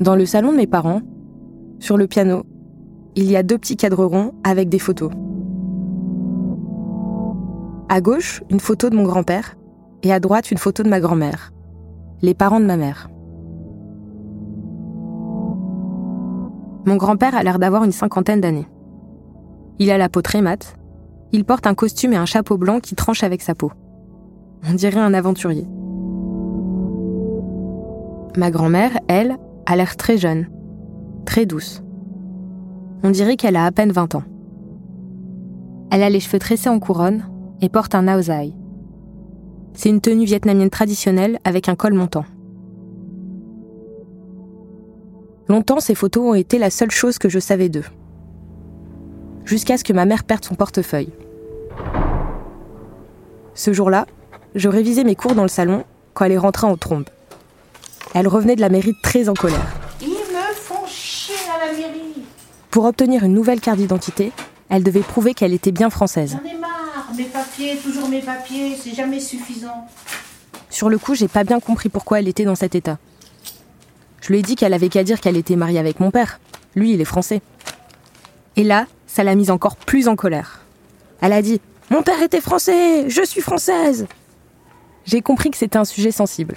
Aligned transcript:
Dans 0.00 0.16
le 0.16 0.26
salon 0.26 0.50
de 0.50 0.56
mes 0.56 0.66
parents, 0.66 1.02
sur 1.78 1.96
le 1.96 2.08
piano, 2.08 2.42
il 3.14 3.30
y 3.30 3.36
a 3.36 3.44
deux 3.44 3.58
petits 3.58 3.76
cadres 3.76 4.04
ronds 4.04 4.32
avec 4.42 4.68
des 4.68 4.80
photos. 4.80 5.12
À 7.88 8.00
gauche, 8.00 8.42
une 8.50 8.58
photo 8.58 8.90
de 8.90 8.96
mon 8.96 9.04
grand-père 9.04 9.56
et 10.02 10.12
à 10.12 10.18
droite, 10.18 10.50
une 10.50 10.58
photo 10.58 10.82
de 10.82 10.88
ma 10.88 10.98
grand-mère, 10.98 11.52
les 12.22 12.34
parents 12.34 12.58
de 12.58 12.64
ma 12.64 12.76
mère. 12.76 13.08
Mon 16.86 16.96
grand-père 16.96 17.36
a 17.36 17.44
l'air 17.44 17.60
d'avoir 17.60 17.84
une 17.84 17.92
cinquantaine 17.92 18.40
d'années. 18.40 18.66
Il 19.78 19.92
a 19.92 19.98
la 19.98 20.08
peau 20.08 20.22
très 20.22 20.42
mate, 20.42 20.76
il 21.30 21.44
porte 21.44 21.68
un 21.68 21.74
costume 21.74 22.14
et 22.14 22.16
un 22.16 22.26
chapeau 22.26 22.58
blanc 22.58 22.80
qui 22.80 22.96
tranche 22.96 23.22
avec 23.22 23.42
sa 23.42 23.54
peau. 23.54 23.70
On 24.68 24.74
dirait 24.74 25.00
un 25.00 25.14
aventurier. 25.14 25.68
Ma 28.36 28.50
grand-mère, 28.50 28.98
elle, 29.06 29.38
a 29.66 29.76
l'air 29.76 29.96
très 29.96 30.18
jeune, 30.18 30.48
très 31.26 31.46
douce. 31.46 31.82
On 33.02 33.10
dirait 33.10 33.36
qu'elle 33.36 33.56
a 33.56 33.66
à 33.66 33.72
peine 33.72 33.92
20 33.92 34.14
ans. 34.14 34.24
Elle 35.90 36.02
a 36.02 36.10
les 36.10 36.20
cheveux 36.20 36.38
tressés 36.38 36.68
en 36.68 36.78
couronne 36.78 37.24
et 37.60 37.68
porte 37.68 37.94
un 37.94 38.02
naozai. 38.02 38.52
C'est 39.74 39.88
une 39.88 40.00
tenue 40.00 40.24
vietnamienne 40.24 40.70
traditionnelle 40.70 41.38
avec 41.44 41.68
un 41.68 41.74
col 41.74 41.94
montant. 41.94 42.24
Longtemps, 45.48 45.80
ces 45.80 45.94
photos 45.94 46.30
ont 46.30 46.34
été 46.34 46.58
la 46.58 46.70
seule 46.70 46.90
chose 46.90 47.18
que 47.18 47.28
je 47.28 47.38
savais 47.38 47.68
d'eux. 47.68 47.84
Jusqu'à 49.44 49.76
ce 49.76 49.84
que 49.84 49.92
ma 49.92 50.06
mère 50.06 50.24
perde 50.24 50.44
son 50.44 50.54
portefeuille. 50.54 51.12
Ce 53.52 53.72
jour-là, 53.72 54.06
je 54.54 54.68
révisais 54.68 55.04
mes 55.04 55.16
cours 55.16 55.34
dans 55.34 55.42
le 55.42 55.48
salon 55.48 55.84
quand 56.14 56.24
elle 56.24 56.32
est 56.32 56.38
rentrée 56.38 56.66
en 56.66 56.76
trombe. 56.76 57.04
Elle 58.14 58.28
revenait 58.28 58.54
de 58.54 58.60
la 58.60 58.68
mairie 58.68 58.94
très 59.02 59.28
en 59.28 59.34
colère. 59.34 59.74
Ils 60.00 60.08
me 60.08 60.54
font 60.54 60.86
chier 60.86 61.34
à 61.52 61.66
la 61.66 61.72
mairie. 61.72 62.22
Pour 62.70 62.84
obtenir 62.84 63.24
une 63.24 63.34
nouvelle 63.34 63.60
carte 63.60 63.78
d'identité, 63.78 64.30
elle 64.68 64.84
devait 64.84 65.00
prouver 65.00 65.34
qu'elle 65.34 65.52
était 65.52 65.72
bien 65.72 65.90
française. 65.90 66.38
J'en 66.40 66.48
ai 66.48 66.56
marre. 66.56 67.10
Mes 67.16 67.24
papiers, 67.24 67.76
toujours 67.76 68.08
mes 68.08 68.22
papiers, 68.22 68.76
c'est 68.80 68.94
jamais 68.94 69.18
suffisant. 69.18 69.88
Sur 70.70 70.88
le 70.88 70.98
coup, 70.98 71.16
j'ai 71.16 71.26
pas 71.26 71.42
bien 71.42 71.58
compris 71.58 71.88
pourquoi 71.88 72.20
elle 72.20 72.28
était 72.28 72.44
dans 72.44 72.54
cet 72.54 72.76
état. 72.76 72.98
Je 74.20 74.28
lui 74.28 74.38
ai 74.38 74.42
dit 74.42 74.54
qu'elle 74.54 74.74
avait 74.74 74.88
qu'à 74.88 75.02
dire 75.02 75.20
qu'elle 75.20 75.36
était 75.36 75.56
mariée 75.56 75.80
avec 75.80 75.98
mon 75.98 76.12
père. 76.12 76.38
Lui, 76.76 76.92
il 76.94 77.00
est 77.00 77.04
français. 77.04 77.42
Et 78.56 78.62
là, 78.62 78.86
ça 79.08 79.24
l'a 79.24 79.34
mise 79.34 79.50
encore 79.50 79.76
plus 79.76 80.06
en 80.06 80.14
colère. 80.14 80.60
Elle 81.20 81.32
a 81.32 81.42
dit 81.42 81.60
Mon 81.90 82.02
père 82.02 82.22
était 82.22 82.40
français, 82.40 83.08
je 83.10 83.24
suis 83.24 83.40
française. 83.40 84.06
J'ai 85.04 85.20
compris 85.20 85.50
que 85.50 85.56
c'était 85.56 85.78
un 85.78 85.84
sujet 85.84 86.12
sensible. 86.12 86.56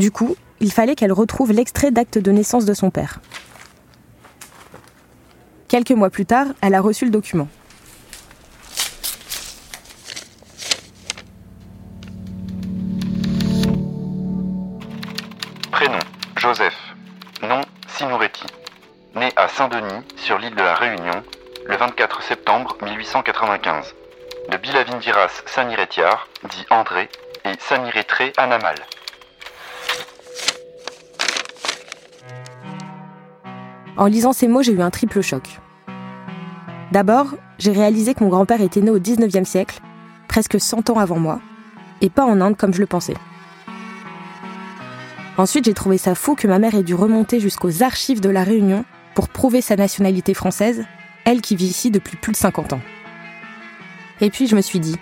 Du 0.00 0.10
coup, 0.10 0.34
il 0.60 0.72
fallait 0.72 0.94
qu'elle 0.94 1.12
retrouve 1.12 1.52
l'extrait 1.52 1.90
d'acte 1.90 2.16
de 2.16 2.30
naissance 2.30 2.64
de 2.64 2.72
son 2.72 2.88
père. 2.88 3.20
Quelques 5.68 5.90
mois 5.90 6.08
plus 6.08 6.24
tard, 6.24 6.46
elle 6.62 6.74
a 6.74 6.80
reçu 6.80 7.04
le 7.04 7.10
document. 7.10 7.48
Prénom 15.70 15.98
Joseph. 16.36 16.78
Nom 17.42 17.60
Sinouretti. 17.86 18.46
Né 19.16 19.28
à 19.36 19.48
Saint-Denis, 19.48 20.02
sur 20.16 20.38
l'île 20.38 20.54
de 20.54 20.62
la 20.62 20.76
Réunion, 20.76 21.22
le 21.66 21.76
24 21.76 22.22
septembre 22.22 22.78
1895. 22.82 23.94
De 24.50 24.56
Bilavindiras 24.56 25.42
Saniretiar, 25.44 26.26
dit 26.48 26.64
André, 26.70 27.10
et 27.44 27.52
Saniretré 27.58 28.32
Anamal. 28.38 28.76
En 33.96 34.06
lisant 34.06 34.32
ces 34.32 34.48
mots, 34.48 34.62
j'ai 34.62 34.72
eu 34.72 34.82
un 34.82 34.90
triple 34.90 35.20
choc. 35.20 35.60
D'abord, 36.92 37.34
j'ai 37.58 37.72
réalisé 37.72 38.14
que 38.14 38.24
mon 38.24 38.30
grand-père 38.30 38.60
était 38.60 38.80
né 38.80 38.90
au 38.90 38.98
19e 38.98 39.44
siècle, 39.44 39.80
presque 40.28 40.60
100 40.60 40.90
ans 40.90 40.98
avant 40.98 41.18
moi, 41.18 41.40
et 42.00 42.10
pas 42.10 42.24
en 42.24 42.40
Inde 42.40 42.56
comme 42.56 42.74
je 42.74 42.80
le 42.80 42.86
pensais. 42.86 43.16
Ensuite, 45.36 45.64
j'ai 45.64 45.74
trouvé 45.74 45.98
ça 45.98 46.14
fou 46.14 46.34
que 46.34 46.46
ma 46.46 46.58
mère 46.58 46.74
ait 46.74 46.82
dû 46.82 46.94
remonter 46.94 47.40
jusqu'aux 47.40 47.82
archives 47.82 48.20
de 48.20 48.28
la 48.28 48.44
Réunion 48.44 48.84
pour 49.14 49.28
prouver 49.28 49.60
sa 49.60 49.76
nationalité 49.76 50.34
française, 50.34 50.84
elle 51.24 51.40
qui 51.40 51.56
vit 51.56 51.66
ici 51.66 51.90
depuis 51.90 52.16
plus 52.16 52.32
de 52.32 52.36
50 52.36 52.74
ans. 52.74 52.80
Et 54.20 54.30
puis 54.30 54.46
je 54.46 54.56
me 54.56 54.60
suis 54.60 54.80
dit, 54.80 54.96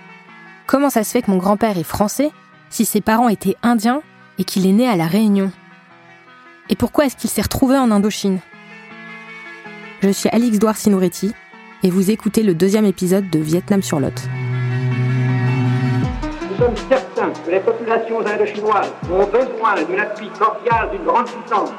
comment 0.67 0.91
ça 0.91 1.05
se 1.05 1.11
fait 1.11 1.23
que 1.23 1.31
mon 1.31 1.39
grand-père 1.39 1.79
est 1.79 1.85
français 1.85 2.31
si 2.71 2.85
ses 2.85 3.01
parents 3.01 3.29
étaient 3.29 3.57
indiens 3.63 4.03
et 4.39 4.45
qu'il 4.45 4.67
est 4.67 4.73
né 4.73 4.89
à 4.89 4.97
la 4.97 5.07
Réunion? 5.07 5.51
Et 6.69 6.77
pourquoi 6.77 7.07
est-ce 7.07 7.17
qu'il 7.17 7.31
s'est 7.31 7.43
retrouvé 7.43 7.77
en 7.77 7.91
Indochine? 7.91 8.41
Je 10.01 10.11
suis 10.11 10.29
Alix 10.29 10.61
Douard 10.61 10.77
Sinouretti 10.77 11.35
et 11.83 11.91
vous 11.91 12.13
écoutez 12.13 12.45
le 12.45 12.55
deuxième 12.55 12.85
épisode 12.85 13.29
de 13.31 13.41
Vietnam 13.41 13.83
sur 13.83 13.99
Lot. 13.99 14.29
Nous 16.51 16.57
sommes 16.57 16.77
certains 16.89 17.31
que 17.45 17.51
les 17.51 17.59
populations 17.59 18.25
indochinoises 18.25 18.93
ont 19.11 19.27
besoin 19.27 19.75
de 19.75 20.01
appui 20.01 20.29
cordial 20.39 20.91
d'une 20.93 21.03
grande 21.05 21.27
puissance. 21.27 21.71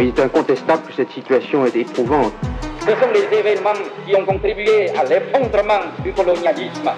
Il 0.00 0.08
est 0.08 0.18
incontestable 0.18 0.82
que 0.88 0.94
cette 0.94 1.12
situation 1.12 1.64
est 1.64 1.76
éprouvante. 1.76 2.32
Ce 2.80 2.90
sont 2.90 3.12
les 3.14 3.38
événements 3.38 3.70
qui 4.04 4.16
ont 4.16 4.24
contribué 4.24 4.90
à 4.96 5.04
l'effondrement 5.04 5.82
du 6.02 6.12
colonialisme. 6.12 6.90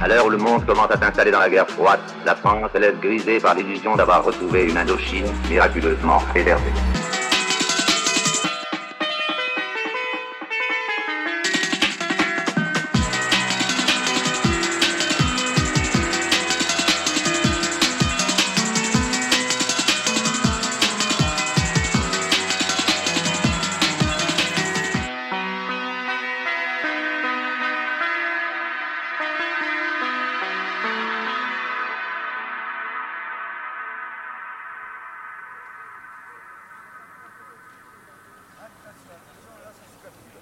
À 0.00 0.06
l'heure 0.06 0.26
où 0.26 0.30
le 0.30 0.38
monde 0.38 0.64
commence 0.66 0.90
à 0.92 0.98
s'installer 0.98 1.32
dans 1.32 1.40
la 1.40 1.50
guerre 1.50 1.68
froide, 1.68 2.00
la 2.24 2.36
France 2.36 2.70
se 2.72 2.78
laisse 2.78 2.96
griser 3.00 3.40
par 3.40 3.56
l'illusion 3.56 3.96
d'avoir 3.96 4.24
retrouvé 4.24 4.70
une 4.70 4.76
Indochine 4.76 5.26
miraculeusement 5.50 6.20
préservée. 6.30 6.70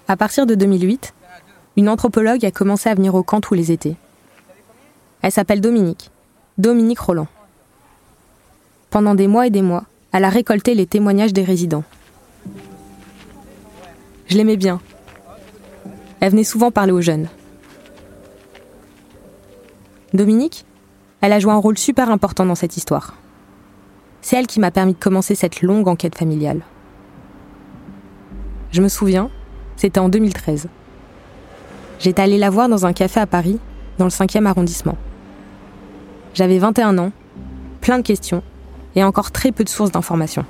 À 0.09 0.17
partir 0.17 0.47
de 0.47 0.55
2008, 0.55 1.13
une 1.77 1.87
anthropologue 1.87 2.43
a 2.43 2.49
commencé 2.49 2.89
à 2.89 2.95
venir 2.95 3.13
au 3.13 3.21
camp 3.21 3.41
tous 3.41 3.53
les 3.53 3.71
étés. 3.71 3.95
Elle 5.21 5.31
s'appelle 5.31 5.61
Dominique, 5.61 6.09
Dominique 6.57 6.97
Roland. 6.97 7.27
Pendant 8.89 9.13
des 9.13 9.27
mois 9.27 9.45
et 9.45 9.51
des 9.51 9.61
mois, 9.61 9.83
elle 10.11 10.23
a 10.23 10.29
récolté 10.29 10.73
les 10.73 10.87
témoignages 10.87 11.31
des 11.31 11.43
résidents. 11.43 11.83
Je 14.25 14.35
l'aimais 14.35 14.57
bien. 14.57 14.81
Elle 16.21 16.31
venait 16.31 16.43
souvent 16.43 16.71
parler 16.71 16.91
aux 16.91 17.01
jeunes. 17.01 17.27
Dominique, 20.15 20.65
elle 21.21 21.33
a 21.33 21.39
joué 21.39 21.51
un 21.51 21.57
rôle 21.57 21.77
super 21.77 22.09
important 22.09 22.47
dans 22.47 22.55
cette 22.55 22.77
histoire. 22.77 23.13
C'est 24.23 24.37
elle 24.37 24.47
qui 24.47 24.59
m'a 24.59 24.71
permis 24.71 24.93
de 24.93 24.99
commencer 24.99 25.35
cette 25.35 25.61
longue 25.61 25.87
enquête 25.87 26.17
familiale. 26.17 26.63
Je 28.71 28.81
me 28.81 28.87
souviens, 28.87 29.29
c'était 29.79 30.01
en 30.01 30.09
2013. 30.09 30.67
J'étais 31.99 32.21
allée 32.21 32.37
la 32.37 32.49
voir 32.49 32.67
dans 32.67 32.85
un 32.85 32.91
café 32.91 33.21
à 33.21 33.25
Paris, 33.25 33.59
dans 33.97 34.03
le 34.03 34.11
5e 34.11 34.45
arrondissement. 34.45 34.97
J'avais 36.33 36.59
21 36.59 36.97
ans, 36.97 37.13
plein 37.79 37.97
de 37.97 38.03
questions 38.03 38.43
et 38.95 39.05
encore 39.05 39.31
très 39.31 39.53
peu 39.53 39.63
de 39.63 39.69
sources 39.69 39.91
d'informations. 39.91 40.43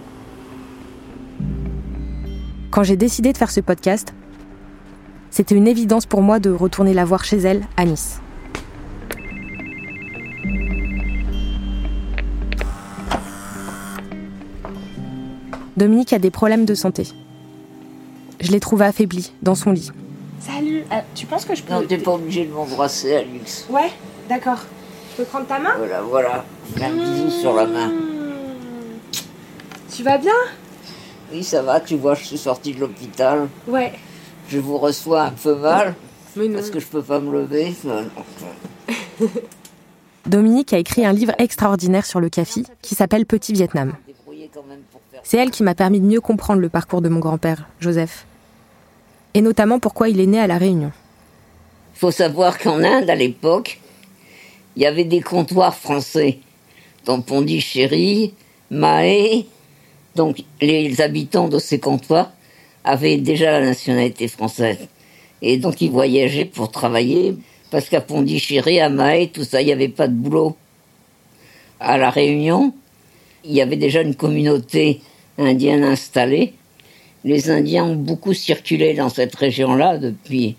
Quand 2.71 2.81
j'ai 2.81 2.97
décidé 2.97 3.31
de 3.31 3.37
faire 3.37 3.51
ce 3.51 3.59
podcast, 3.59 4.15
c'était 5.29 5.53
une 5.53 5.67
évidence 5.67 6.07
pour 6.07 6.23
moi 6.23 6.39
de 6.39 6.49
retourner 6.49 6.95
la 6.95 7.05
voir 7.05 7.23
chez 7.23 7.37
elle 7.37 7.61
à 7.77 7.85
Nice. 7.85 8.21
Dominique 15.77 16.13
a 16.13 16.19
des 16.19 16.31
problèmes 16.31 16.65
de 16.65 16.73
santé. 16.73 17.13
Je 18.39 18.51
l'ai 18.51 18.59
trouvée 18.59 18.85
affaiblie 18.85 19.33
dans 19.41 19.55
son 19.55 19.71
lit. 19.71 19.91
Salut, 20.39 20.83
euh, 20.91 20.99
tu 21.15 21.25
penses 21.25 21.45
que 21.45 21.55
je 21.55 21.63
peux. 21.63 21.73
Non, 21.73 21.83
t'es 21.85 21.97
pas 21.97 22.13
obligé 22.13 22.45
de 22.45 22.51
m'embrasser, 22.53 23.15
Alix. 23.15 23.65
Ouais, 23.69 23.91
d'accord. 24.29 24.59
Je 25.11 25.17
peux 25.17 25.25
prendre 25.25 25.47
ta 25.47 25.59
main? 25.59 25.73
Voilà, 25.77 26.01
voilà. 26.01 26.45
Un 26.81 26.91
bisou 26.91 27.29
sur 27.29 27.53
la 27.53 27.65
main. 27.65 27.91
Tu 29.93 30.03
vas 30.03 30.17
bien? 30.17 30.31
Oui, 31.33 31.43
ça 31.43 31.61
va, 31.61 31.81
tu 31.81 31.97
vois, 31.97 32.15
je 32.15 32.23
suis 32.23 32.37
sortie 32.37 32.73
de 32.73 32.79
l'hôpital. 32.79 33.49
Ouais. 33.67 33.91
Je 34.47 34.59
vous 34.59 34.77
reçois 34.77 35.23
un 35.23 35.31
peu 35.31 35.55
mal. 35.55 35.95
Mais 36.35 36.47
non. 36.47 36.55
Parce 36.55 36.69
que 36.69 36.79
je 36.79 36.87
peux 36.87 37.01
pas 37.01 37.19
me 37.19 37.31
lever. 37.31 37.75
Dominique 40.25 40.73
a 40.73 40.77
écrit 40.77 41.05
un 41.05 41.11
livre 41.11 41.33
extraordinaire 41.37 42.05
sur 42.05 42.19
le 42.19 42.29
café 42.29 42.63
qui 42.81 42.95
s'appelle 42.95 43.25
Petit 43.25 43.51
Vietnam. 43.51 43.93
C'est 45.23 45.37
elle 45.37 45.51
qui 45.51 45.63
m'a 45.63 45.75
permis 45.75 45.99
de 45.99 46.05
mieux 46.05 46.21
comprendre 46.21 46.61
le 46.61 46.69
parcours 46.69 47.01
de 47.01 47.09
mon 47.09 47.19
grand-père, 47.19 47.67
Joseph. 47.79 48.25
Et 49.33 49.41
notamment 49.41 49.79
pourquoi 49.79 50.09
il 50.09 50.19
est 50.19 50.25
né 50.25 50.39
à 50.39 50.47
La 50.47 50.57
Réunion. 50.57 50.91
Il 51.95 51.99
faut 51.99 52.11
savoir 52.11 52.57
qu'en 52.57 52.83
Inde, 52.83 53.09
à 53.09 53.15
l'époque, 53.15 53.79
il 54.75 54.83
y 54.83 54.85
avait 54.85 55.03
des 55.03 55.21
comptoirs 55.21 55.75
français. 55.75 56.39
Dans 57.05 57.21
Pondichéry, 57.21 58.33
Mahé. 58.71 59.45
Donc 60.15 60.37
les 60.61 61.01
habitants 61.01 61.47
de 61.47 61.59
ces 61.59 61.79
comptoirs 61.79 62.31
avaient 62.83 63.17
déjà 63.17 63.59
la 63.59 63.65
nationalité 63.65 64.27
française. 64.27 64.87
Et 65.41 65.57
donc 65.57 65.81
ils 65.81 65.91
voyageaient 65.91 66.45
pour 66.45 66.71
travailler, 66.71 67.35
parce 67.71 67.87
qu'à 67.89 68.01
Pondichéry, 68.01 68.79
à 68.79 68.89
Mahé, 68.89 69.29
tout 69.29 69.43
ça, 69.43 69.61
il 69.61 69.65
n'y 69.65 69.71
avait 69.71 69.89
pas 69.89 70.07
de 70.07 70.13
boulot. 70.13 70.55
À 71.79 71.97
La 71.97 72.09
Réunion, 72.09 72.73
il 73.45 73.53
y 73.53 73.61
avait 73.61 73.77
déjà 73.77 74.01
une 74.01 74.15
communauté 74.15 75.01
indienne 75.37 75.83
installée. 75.83 76.53
Les 77.23 77.49
Indiens 77.49 77.83
ont 77.83 77.95
beaucoup 77.95 78.33
circulé 78.33 78.93
dans 78.93 79.09
cette 79.09 79.35
région-là 79.35 79.97
depuis 79.97 80.55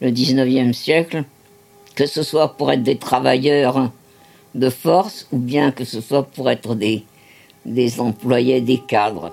le 0.00 0.10
19e 0.10 0.72
siècle, 0.72 1.24
que 1.96 2.06
ce 2.06 2.22
soit 2.22 2.56
pour 2.56 2.70
être 2.70 2.82
des 2.82 2.98
travailleurs 2.98 3.90
de 4.54 4.70
force 4.70 5.26
ou 5.32 5.38
bien 5.38 5.72
que 5.72 5.84
ce 5.84 6.00
soit 6.00 6.24
pour 6.24 6.50
être 6.50 6.74
des, 6.76 7.04
des 7.66 8.00
employés, 8.00 8.60
des 8.60 8.78
cadres. 8.78 9.32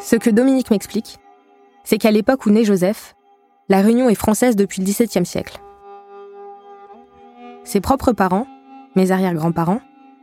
Ce 0.00 0.14
que 0.14 0.30
Dominique 0.30 0.70
m'explique, 0.70 1.18
c'est 1.82 1.98
qu'à 1.98 2.12
l'époque 2.12 2.46
où 2.46 2.50
naît 2.50 2.64
Joseph, 2.64 3.16
la 3.68 3.80
Réunion 3.80 4.08
est 4.08 4.14
française 4.14 4.54
depuis 4.54 4.80
le 4.80 4.86
XVIIe 4.86 5.26
siècle. 5.26 5.58
Ses 7.64 7.80
propres 7.80 8.12
parents, 8.12 8.46
mes 8.94 9.10
arrière-grands-parents, 9.10 9.80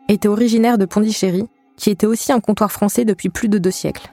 étaient 0.10 0.28
originaires 0.28 0.78
de 0.78 0.86
Pondichéry, 0.86 1.48
qui 1.78 1.90
était 1.90 2.08
aussi 2.08 2.32
un 2.32 2.40
comptoir 2.40 2.72
français 2.72 3.06
depuis 3.06 3.30
plus 3.30 3.50
de 3.50 3.58
deux 3.58 3.72
siècles. 3.72 4.12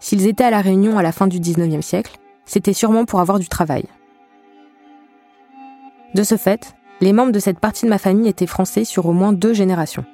S'ils 0.00 0.26
étaient 0.26 0.44
à 0.44 0.50
La 0.50 0.60
Réunion 0.60 0.98
à 0.98 1.02
la 1.02 1.12
fin 1.12 1.26
du 1.26 1.38
XIXe 1.38 1.84
siècle, 1.84 2.18
c'était 2.44 2.72
sûrement 2.72 3.04
pour 3.04 3.20
avoir 3.20 3.38
du 3.38 3.48
travail. 3.48 3.84
De 6.14 6.22
ce 6.22 6.36
fait, 6.36 6.74
les 7.00 7.12
membres 7.12 7.32
de 7.32 7.38
cette 7.38 7.58
partie 7.58 7.84
de 7.84 7.90
ma 7.90 7.98
famille 7.98 8.28
étaient 8.28 8.46
français 8.46 8.84
sur 8.84 9.06
au 9.06 9.12
moins 9.12 9.32
deux 9.32 9.54
générations. 9.54 10.04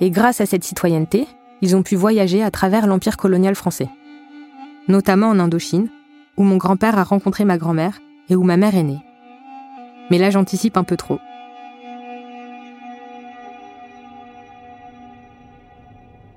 Et 0.00 0.10
grâce 0.10 0.40
à 0.40 0.46
cette 0.46 0.64
citoyenneté, 0.64 1.26
ils 1.60 1.76
ont 1.76 1.82
pu 1.82 1.96
voyager 1.96 2.42
à 2.42 2.50
travers 2.50 2.86
l'empire 2.86 3.16
colonial 3.16 3.54
français, 3.54 3.88
notamment 4.88 5.28
en 5.28 5.38
Indochine, 5.38 5.88
où 6.36 6.42
mon 6.42 6.56
grand-père 6.56 6.98
a 6.98 7.04
rencontré 7.04 7.44
ma 7.44 7.58
grand-mère 7.58 8.00
et 8.28 8.36
où 8.36 8.42
ma 8.42 8.56
mère 8.56 8.74
est 8.74 8.82
née. 8.82 9.04
Mais 10.10 10.18
là, 10.18 10.30
j'anticipe 10.30 10.76
un 10.76 10.84
peu 10.84 10.96
trop. 10.96 11.18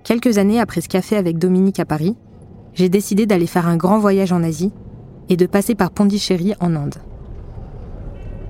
Quelques 0.06 0.38
années 0.38 0.60
après 0.60 0.82
ce 0.82 0.88
café 0.88 1.18
avec 1.18 1.40
Dominique 1.40 1.80
à 1.80 1.86
Paris, 1.86 2.16
j'ai 2.76 2.90
décidé 2.90 3.26
d'aller 3.26 3.48
faire 3.48 3.68
un 3.68 3.76
grand 3.76 3.98
voyage 3.98 4.32
en 4.32 4.44
Asie 4.44 4.72
et 5.30 5.36
de 5.36 5.48
passer 5.48 5.74
par 5.74 5.90
Pondichéry 5.90 6.54
en 6.60 6.76
Inde. 6.76 6.98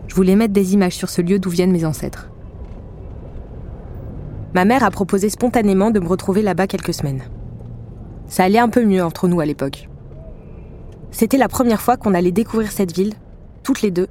Je 0.10 0.16
voulais 0.16 0.36
mettre 0.36 0.52
des 0.52 0.74
images 0.74 0.98
sur 0.98 1.10
ce 1.10 1.22
lieu 1.22 1.40
d'où 1.40 1.50
viennent 1.50 1.72
mes 1.72 1.86
ancêtres. 1.86 2.30
Ma 4.54 4.66
mère 4.66 4.84
a 4.84 4.92
proposé 4.92 5.30
spontanément 5.30 5.92
de 5.92 6.02
me 6.02 6.10
retrouver 6.10 6.42
là-bas 6.42 6.68
quelques 6.68 6.94
semaines. 6.94 7.24
Ça 8.28 8.44
allait 8.44 8.60
un 8.60 8.70
peu 8.70 8.84
mieux 8.84 9.04
entre 9.04 9.30
nous 9.30 9.40
à 9.40 9.46
l'époque. 9.46 9.88
C'était 11.12 11.38
la 11.38 11.48
première 11.48 11.82
fois 11.82 11.96
qu'on 11.96 12.14
allait 12.14 12.34
découvrir 12.34 12.70
cette 12.70 12.94
ville, 12.94 13.14
toutes 13.64 13.82
les 13.82 13.92
deux, 13.92 14.08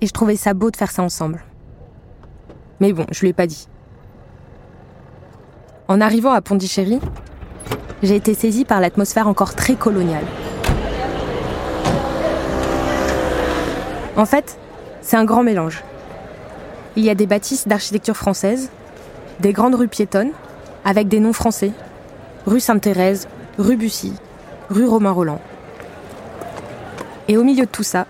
et 0.00 0.06
je 0.06 0.12
trouvais 0.12 0.36
ça 0.36 0.54
beau 0.54 0.70
de 0.70 0.76
faire 0.76 0.92
ça 0.92 1.02
ensemble. 1.02 1.42
Mais 2.78 2.92
bon, 2.92 3.06
je 3.10 3.22
lui 3.22 3.30
ai 3.30 3.32
pas 3.32 3.48
dit. 3.48 3.66
En 5.88 6.00
arrivant 6.00 6.32
à 6.32 6.40
Pondichéry, 6.40 6.98
j'ai 8.02 8.16
été 8.16 8.34
saisie 8.34 8.64
par 8.64 8.80
l'atmosphère 8.80 9.28
encore 9.28 9.54
très 9.54 9.74
coloniale. 9.74 10.24
En 14.16 14.26
fait, 14.26 14.58
c'est 15.00 15.16
un 15.16 15.24
grand 15.24 15.44
mélange. 15.44 15.84
Il 16.96 17.04
y 17.04 17.10
a 17.10 17.14
des 17.14 17.26
bâtisses 17.26 17.68
d'architecture 17.68 18.16
française, 18.16 18.70
des 19.38 19.52
grandes 19.52 19.76
rues 19.76 19.86
piétonnes, 19.86 20.32
avec 20.84 21.06
des 21.06 21.20
noms 21.20 21.32
français. 21.32 21.70
Rue 22.46 22.60
Sainte-Thérèse, 22.60 23.28
rue 23.58 23.76
Bussy, 23.76 24.12
rue 24.70 24.86
Romain 24.86 25.12
Roland. 25.12 25.40
Et 27.28 27.36
au 27.36 27.44
milieu 27.44 27.66
de 27.66 27.70
tout 27.70 27.84
ça, 27.84 28.06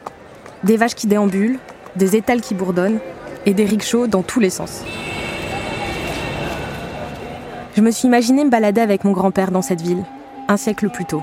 des 0.65 0.79
vaches 0.79 0.95
qui 0.95 1.09
déambulent, 1.09 1.59
des 1.97 2.17
étals 2.17 2.41
qui 2.41 2.55
bourdonnent 2.55 3.01
et 3.45 3.53
des 3.53 3.65
rickshaws 3.67 4.07
dans 4.07 4.23
tous 4.23 4.41
les 4.41 4.51
sens. 4.51 4.83
Je 7.77 7.83
me 7.83 7.91
suis 7.91 8.09
imaginé 8.09 8.43
me 8.43 8.49
balader 8.49 8.81
avec 8.81 9.05
mon 9.05 9.13
grand-père 9.13 9.51
dans 9.51 9.61
cette 9.61 9.83
ville, 9.83 10.03
un 10.49 10.57
siècle 10.57 10.89
plus 10.89 11.05
tôt. 11.05 11.23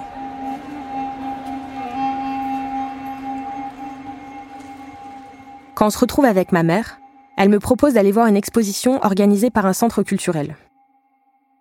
Quand 5.73 5.88
on 5.88 5.89
se 5.89 5.97
retrouve 5.97 6.25
avec 6.25 6.51
ma 6.51 6.61
mère, 6.61 7.00
elle 7.38 7.50
me 7.50 7.59
propose 7.59 7.95
d'aller 7.95 8.11
voir 8.11 8.27
une 8.27 8.38
exposition 8.38 9.03
organisée 9.03 9.50
par 9.50 9.65
un 9.65 9.73
centre 9.73 10.03
culturel. 10.03 10.55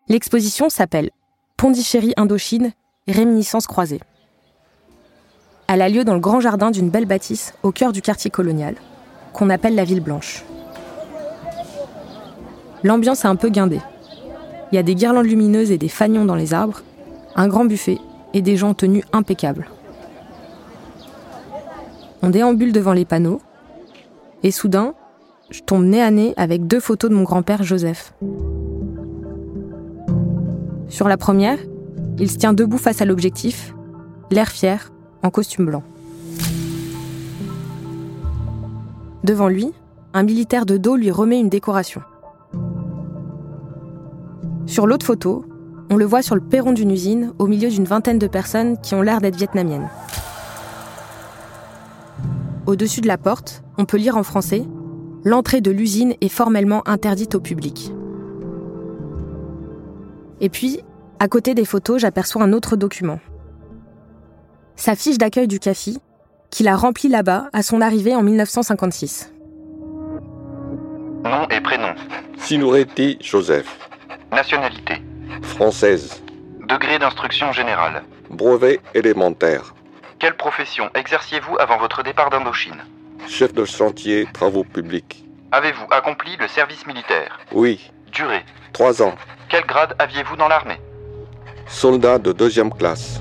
L'exposition 0.09 0.69
s'appelle 0.69 1.11
Pondichéry 1.57 2.13
Indochine, 2.19 2.73
réminiscences 3.09 3.67
croisées. 3.67 4.03
Elle 5.69 5.81
a 5.81 5.89
lieu 5.89 6.05
dans 6.05 6.13
le 6.13 6.21
grand 6.21 6.41
jardin 6.41 6.71
d'une 6.71 6.91
belle 6.91 7.07
bâtisse 7.07 7.55
au 7.63 7.73
cœur 7.73 7.93
du 7.93 8.03
quartier 8.03 8.31
colonial, 8.31 8.75
qu'on 9.33 9.49
appelle 9.49 9.75
la 9.75 9.85
Ville 9.85 10.03
Blanche. 10.03 10.45
L'ambiance 12.83 13.25
est 13.25 13.29
un 13.29 13.37
peu 13.37 13.49
guindée. 13.49 13.81
Il 14.73 14.77
y 14.77 14.79
a 14.79 14.83
des 14.83 14.95
guirlandes 14.95 15.27
lumineuses 15.27 15.71
et 15.71 15.77
des 15.77 15.91
fanions 15.91 16.25
dans 16.25 16.35
les 16.35 16.55
arbres, 16.55 16.81
un 17.37 17.47
grand 17.47 17.67
buffet 17.67 17.99
et 18.33 18.41
des 18.41 18.57
gens 18.57 18.71
en 18.71 18.75
tenue 18.75 19.05
impeccable. 19.13 19.69
On 22.23 22.31
déambule 22.31 22.73
devant 22.73 22.95
les 22.95 23.05
panneaux, 23.05 23.43
et 24.43 24.51
soudain, 24.51 24.95
je 25.51 25.61
tombe 25.61 25.85
nez 25.85 26.01
à 26.01 26.11
nez 26.11 26.33
avec 26.39 26.67
deux 26.67 26.81
photos 26.81 27.11
de 27.11 27.15
mon 27.15 27.25
grand-père 27.25 27.63
Joseph. 27.63 28.15
Sur 30.89 31.07
la 31.07 31.19
première, 31.19 31.59
il 32.19 32.31
se 32.31 32.39
tient 32.39 32.55
debout 32.55 32.79
face 32.79 33.03
à 33.03 33.05
l'objectif, 33.05 33.75
l'air 34.31 34.49
fier, 34.49 34.91
en 35.23 35.29
costume 35.29 35.67
blanc. 35.67 35.83
Devant 39.23 39.49
lui, 39.49 39.71
un 40.15 40.23
militaire 40.23 40.65
de 40.65 40.79
dos 40.79 40.97
lui 40.97 41.11
remet 41.11 41.39
une 41.39 41.51
décoration. 41.51 42.01
Sur 44.67 44.87
l'autre 44.87 45.07
photo, 45.07 45.45
on 45.91 45.97
le 45.97 46.05
voit 46.05 46.23
sur 46.23 46.35
le 46.35 46.41
perron 46.41 46.73
d'une 46.73 46.91
usine 46.91 47.33
au 47.39 47.47
milieu 47.47 47.69
d'une 47.69 47.85
vingtaine 47.85 48.19
de 48.19 48.27
personnes 48.27 48.79
qui 48.81 48.95
ont 48.95 49.03
l'air 49.03 49.21
d'être 49.21 49.37
vietnamiennes. 49.37 49.89
Au-dessus 52.67 53.01
de 53.01 53.09
la 53.09 53.19
porte, 53.19 53.63
on 53.77 53.85
peut 53.85 53.97
lire 53.97 54.17
en 54.17 54.23
français 54.23 54.65
L'entrée 55.25 55.61
de 55.61 55.71
l'usine 55.71 56.15
est 56.21 56.29
formellement 56.29 56.83
interdite 56.89 57.37
au 57.37 57.41
public. 57.41 57.93
Et 60.41 60.49
puis, 60.49 60.81
à 61.21 61.29
côté 61.29 61.55
des 61.55 61.65
photos, 61.65 62.01
j'aperçois 62.01 62.43
un 62.43 62.53
autre 62.53 62.75
document. 62.75 63.21
Sa 64.75 64.97
fiche 64.97 65.19
d'accueil 65.19 65.47
du 65.47 65.61
CAFI, 65.61 65.99
qu'il 66.51 66.67
a 66.67 66.75
remplie 66.75 67.09
là-bas 67.09 67.51
à 67.53 67.63
son 67.63 67.81
arrivée 67.81 68.17
en 68.17 68.23
1956. 68.23 69.33
Nom 71.25 71.47
et 71.51 71.61
prénom. 71.61 71.95
Sinouretti 72.39 73.19
Joseph. 73.21 73.92
Nationalité. 74.33 74.95
Française. 75.43 76.23
Degré 76.67 76.99
d'instruction 76.99 77.53
générale. 77.53 78.03
Brevet 78.31 78.81
élémentaire. 78.95 79.75
Quelle 80.19 80.37
profession 80.39 80.89
exerciez-vous 80.95 81.59
avant 81.59 81.77
votre 81.77 82.03
départ 82.03 82.31
d'Indochine? 82.31 82.83
Chef 83.29 83.53
de 83.53 83.67
chantier 83.67 84.27
travaux 84.33 84.65
publics. 84.65 85.27
Avez-vous 85.53 85.85
accompli 85.91 86.35
le 86.39 86.49
service 86.49 86.87
militaire? 86.87 87.41
Oui. 87.53 87.91
Durée 88.11 88.43
Trois 88.73 89.03
ans. 89.03 89.15
Quel 89.51 89.67
grade 89.67 89.95
aviez-vous 89.99 90.37
dans 90.37 90.49
l'armée? 90.49 90.81
Soldat 91.67 92.19
de 92.19 92.33
deuxième 92.33 92.73
classe. 92.73 93.21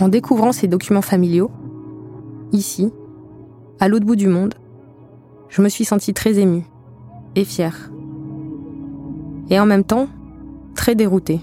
En 0.00 0.08
découvrant 0.08 0.52
ces 0.52 0.66
documents 0.66 1.02
familiaux, 1.02 1.50
ici, 2.52 2.90
à 3.80 3.88
l'autre 3.88 4.06
bout 4.06 4.16
du 4.16 4.28
monde, 4.28 4.54
je 5.50 5.60
me 5.60 5.68
suis 5.68 5.84
sentie 5.84 6.14
très 6.14 6.38
émue 6.38 6.64
et 7.36 7.44
fière. 7.44 7.90
Et 9.50 9.58
en 9.58 9.66
même 9.66 9.84
temps, 9.84 10.08
très 10.74 10.94
déroutée. 10.94 11.40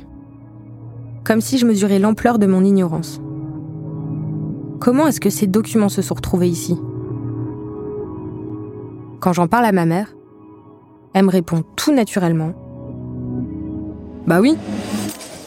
Comme 1.24 1.42
si 1.42 1.58
je 1.58 1.66
mesurais 1.66 2.00
l'ampleur 2.00 2.40
de 2.40 2.46
mon 2.46 2.64
ignorance. 2.64 3.22
Comment 4.80 5.08
est-ce 5.08 5.20
que 5.20 5.30
ces 5.30 5.48
documents 5.48 5.90
se 5.90 6.02
sont 6.02 6.16
retrouvés 6.16 6.50
ici? 6.50 6.78
Quand 9.20 9.34
j'en 9.34 9.48
parle 9.48 9.66
à 9.66 9.72
ma 9.72 9.86
mère, 9.86 10.16
elle 11.14 11.26
me 11.26 11.32
répond 11.32 11.64
tout 11.76 11.94
naturellement. 11.94 12.54
Bah 14.28 14.40
oui, 14.40 14.56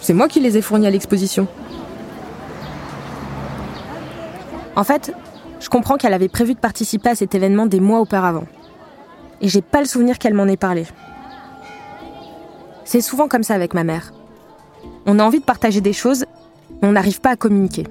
c'est 0.00 0.14
moi 0.14 0.28
qui 0.28 0.40
les 0.40 0.56
ai 0.56 0.62
fournis 0.62 0.86
à 0.86 0.90
l'exposition. 0.90 1.46
En 4.74 4.84
fait, 4.84 5.12
je 5.60 5.68
comprends 5.68 5.96
qu'elle 5.96 6.14
avait 6.14 6.28
prévu 6.28 6.54
de 6.54 6.58
participer 6.58 7.10
à 7.10 7.14
cet 7.14 7.34
événement 7.34 7.66
des 7.66 7.80
mois 7.80 8.00
auparavant. 8.00 8.44
Et 9.40 9.48
j'ai 9.48 9.62
pas 9.62 9.80
le 9.80 9.86
souvenir 9.86 10.18
qu'elle 10.18 10.34
m'en 10.34 10.46
ait 10.46 10.56
parlé. 10.56 10.86
C'est 12.84 13.00
souvent 13.00 13.28
comme 13.28 13.42
ça 13.42 13.54
avec 13.54 13.72
ma 13.72 13.84
mère. 13.84 14.12
On 15.06 15.18
a 15.18 15.24
envie 15.24 15.40
de 15.40 15.44
partager 15.44 15.80
des 15.80 15.92
choses, 15.92 16.26
mais 16.82 16.88
on 16.88 16.92
n'arrive 16.92 17.20
pas 17.20 17.30
à 17.30 17.36
communiquer. 17.36 17.84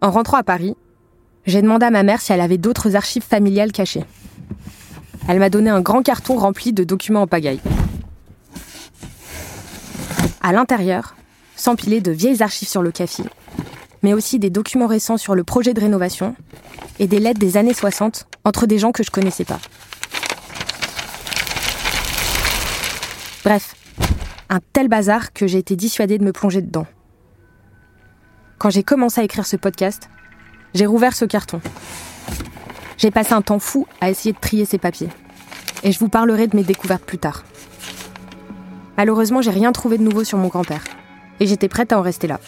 En 0.00 0.10
rentrant 0.10 0.36
à 0.36 0.42
Paris, 0.44 0.76
j'ai 1.44 1.60
demandé 1.60 1.84
à 1.86 1.90
ma 1.90 2.02
mère 2.02 2.20
si 2.20 2.32
elle 2.32 2.40
avait 2.40 2.56
d'autres 2.56 2.94
archives 2.94 3.24
familiales 3.24 3.72
cachées. 3.72 4.04
Elle 5.28 5.38
m'a 5.38 5.50
donné 5.50 5.70
un 5.70 5.80
grand 5.80 6.02
carton 6.02 6.36
rempli 6.36 6.72
de 6.72 6.84
documents 6.84 7.22
en 7.22 7.26
pagaille. 7.26 7.60
À 10.40 10.52
l'intérieur, 10.52 11.16
s'empilaient 11.56 12.00
de 12.00 12.12
vieilles 12.12 12.42
archives 12.42 12.68
sur 12.68 12.82
le 12.82 12.92
café, 12.92 13.24
mais 14.02 14.14
aussi 14.14 14.38
des 14.38 14.50
documents 14.50 14.86
récents 14.86 15.16
sur 15.16 15.34
le 15.34 15.44
projet 15.44 15.74
de 15.74 15.80
rénovation 15.80 16.34
et 16.98 17.06
des 17.06 17.18
lettres 17.18 17.40
des 17.40 17.56
années 17.56 17.74
60 17.74 18.26
entre 18.44 18.66
des 18.66 18.78
gens 18.78 18.92
que 18.92 19.02
je 19.02 19.10
connaissais 19.10 19.44
pas. 19.44 19.58
Bref, 23.44 23.74
un 24.48 24.60
tel 24.72 24.88
bazar 24.88 25.32
que 25.32 25.46
j'ai 25.46 25.58
été 25.58 25.74
dissuadée 25.74 26.18
de 26.18 26.24
me 26.24 26.32
plonger 26.32 26.62
dedans. 26.62 26.86
Quand 28.58 28.70
j'ai 28.70 28.82
commencé 28.82 29.20
à 29.20 29.24
écrire 29.24 29.46
ce 29.46 29.56
podcast, 29.56 30.08
j'ai 30.74 30.86
rouvert 30.86 31.14
ce 31.14 31.24
carton. 31.24 31.60
J'ai 32.96 33.10
passé 33.10 33.32
un 33.32 33.42
temps 33.42 33.58
fou 33.58 33.86
à 34.00 34.10
essayer 34.10 34.32
de 34.32 34.38
trier 34.38 34.64
ces 34.64 34.78
papiers. 34.78 35.08
Et 35.84 35.92
je 35.92 35.98
vous 35.98 36.08
parlerai 36.08 36.48
de 36.48 36.56
mes 36.56 36.64
découvertes 36.64 37.04
plus 37.04 37.18
tard. 37.18 37.44
Malheureusement, 38.98 39.40
j'ai 39.40 39.52
rien 39.52 39.70
trouvé 39.70 39.96
de 39.96 40.02
nouveau 40.02 40.24
sur 40.24 40.38
mon 40.38 40.48
grand-père. 40.48 40.82
Et 41.38 41.46
j'étais 41.46 41.68
prête 41.68 41.92
à 41.92 41.98
en 42.00 42.02
rester 42.02 42.26
là. 42.26 42.40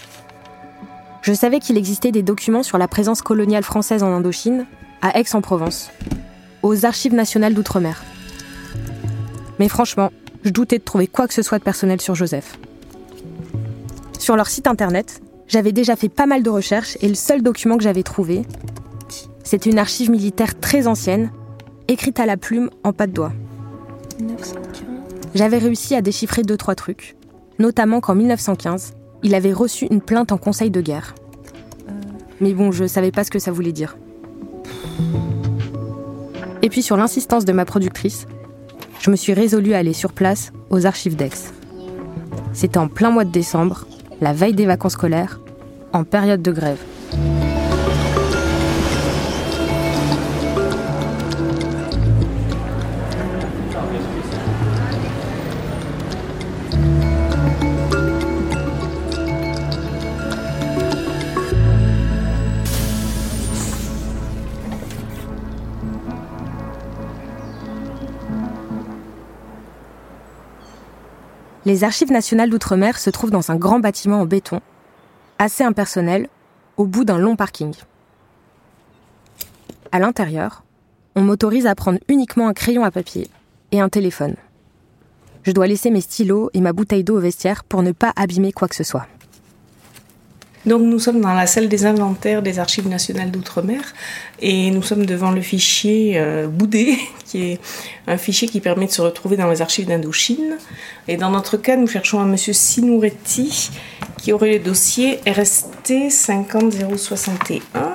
Je 1.22 1.32
savais 1.32 1.60
qu'il 1.60 1.78
existait 1.78 2.10
des 2.10 2.24
documents 2.24 2.64
sur 2.64 2.76
la 2.76 2.88
présence 2.88 3.22
coloniale 3.22 3.62
française 3.62 4.02
en 4.02 4.08
Indochine, 4.08 4.66
à 5.00 5.16
Aix-en-Provence, 5.16 5.90
aux 6.62 6.84
Archives 6.84 7.14
nationales 7.14 7.54
d'outre-mer. 7.54 8.02
Mais 9.60 9.68
franchement, 9.68 10.10
je 10.42 10.50
doutais 10.50 10.78
de 10.78 10.84
trouver 10.84 11.06
quoi 11.06 11.28
que 11.28 11.34
ce 11.34 11.42
soit 11.42 11.60
de 11.60 11.64
personnel 11.64 12.00
sur 12.00 12.16
Joseph. 12.16 12.58
Sur 14.18 14.34
leur 14.34 14.48
site 14.48 14.66
internet, 14.66 15.22
j'avais 15.46 15.72
déjà 15.72 15.94
fait 15.94 16.08
pas 16.08 16.26
mal 16.26 16.42
de 16.42 16.50
recherches 16.50 16.96
et 17.00 17.08
le 17.08 17.14
seul 17.14 17.42
document 17.42 17.76
que 17.76 17.84
j'avais 17.84 18.02
trouvé, 18.02 18.42
c'était 19.44 19.70
une 19.70 19.78
archive 19.78 20.10
militaire 20.10 20.58
très 20.58 20.88
ancienne, 20.88 21.30
écrite 21.86 22.18
à 22.18 22.26
la 22.26 22.36
plume 22.36 22.70
en 22.82 22.92
pas 22.92 23.06
de 23.06 23.12
doigt. 23.12 23.32
J'avais 25.34 25.58
réussi 25.58 25.94
à 25.94 26.02
déchiffrer 26.02 26.42
deux 26.42 26.56
trois 26.56 26.74
trucs, 26.74 27.16
notamment 27.58 28.00
qu'en 28.00 28.14
1915, 28.14 28.94
il 29.22 29.34
avait 29.34 29.52
reçu 29.52 29.86
une 29.90 30.00
plainte 30.00 30.32
en 30.32 30.38
conseil 30.38 30.70
de 30.70 30.80
guerre. 30.80 31.14
Mais 32.40 32.52
bon, 32.52 32.72
je 32.72 32.86
savais 32.86 33.12
pas 33.12 33.22
ce 33.22 33.30
que 33.30 33.38
ça 33.38 33.52
voulait 33.52 33.72
dire. 33.72 33.96
Et 36.62 36.68
puis 36.68 36.82
sur 36.82 36.96
l'insistance 36.96 37.44
de 37.44 37.52
ma 37.52 37.64
productrice, 37.64 38.26
je 39.00 39.10
me 39.10 39.16
suis 39.16 39.32
résolue 39.32 39.74
à 39.74 39.78
aller 39.78 39.92
sur 39.92 40.12
place 40.12 40.52
aux 40.68 40.84
archives 40.84 41.16
d'Aix. 41.16 41.52
C'était 42.52 42.78
en 42.78 42.88
plein 42.88 43.10
mois 43.10 43.24
de 43.24 43.30
décembre, 43.30 43.86
la 44.20 44.32
veille 44.32 44.54
des 44.54 44.66
vacances 44.66 44.92
scolaires, 44.92 45.40
en 45.92 46.04
période 46.04 46.42
de 46.42 46.52
grève. 46.52 46.78
Les 71.70 71.84
Archives 71.84 72.10
nationales 72.10 72.50
d'outre-mer 72.50 72.98
se 72.98 73.10
trouvent 73.10 73.30
dans 73.30 73.52
un 73.52 73.54
grand 73.54 73.78
bâtiment 73.78 74.22
en 74.22 74.26
béton, 74.26 74.60
assez 75.38 75.62
impersonnel, 75.62 76.28
au 76.76 76.84
bout 76.84 77.04
d'un 77.04 77.16
long 77.16 77.36
parking. 77.36 77.72
À 79.92 80.00
l'intérieur, 80.00 80.64
on 81.14 81.20
m'autorise 81.20 81.68
à 81.68 81.76
prendre 81.76 82.00
uniquement 82.08 82.48
un 82.48 82.54
crayon 82.54 82.82
à 82.82 82.90
papier 82.90 83.28
et 83.70 83.80
un 83.80 83.88
téléphone. 83.88 84.34
Je 85.44 85.52
dois 85.52 85.68
laisser 85.68 85.92
mes 85.92 86.00
stylos 86.00 86.50
et 86.54 86.60
ma 86.60 86.72
bouteille 86.72 87.04
d'eau 87.04 87.18
au 87.18 87.20
vestiaire 87.20 87.62
pour 87.62 87.84
ne 87.84 87.92
pas 87.92 88.12
abîmer 88.16 88.50
quoi 88.50 88.66
que 88.66 88.74
ce 88.74 88.82
soit. 88.82 89.06
Donc 90.66 90.82
nous 90.82 90.98
sommes 90.98 91.20
dans 91.20 91.32
la 91.32 91.46
salle 91.46 91.68
des 91.68 91.86
inventaires 91.86 92.42
des 92.42 92.58
Archives 92.58 92.86
nationales 92.86 93.30
d'outre-mer 93.30 93.80
et 94.40 94.70
nous 94.70 94.82
sommes 94.82 95.06
devant 95.06 95.30
le 95.30 95.40
fichier 95.40 96.18
euh, 96.18 96.48
Boudé, 96.48 96.98
qui 97.24 97.42
est 97.42 97.60
un 98.06 98.18
fichier 98.18 98.46
qui 98.46 98.60
permet 98.60 98.86
de 98.86 98.90
se 98.90 99.00
retrouver 99.00 99.36
dans 99.36 99.48
les 99.48 99.62
archives 99.62 99.86
d'Indochine. 99.86 100.58
Et 101.08 101.16
dans 101.16 101.30
notre 101.30 101.56
cas, 101.56 101.76
nous 101.76 101.86
cherchons 101.86 102.20
un 102.20 102.26
monsieur 102.26 102.52
Sinouretti 102.52 103.70
qui 104.18 104.32
aurait 104.32 104.52
le 104.52 104.58
dossier 104.58 105.20
RST 105.26 106.10
50061. 106.10 107.94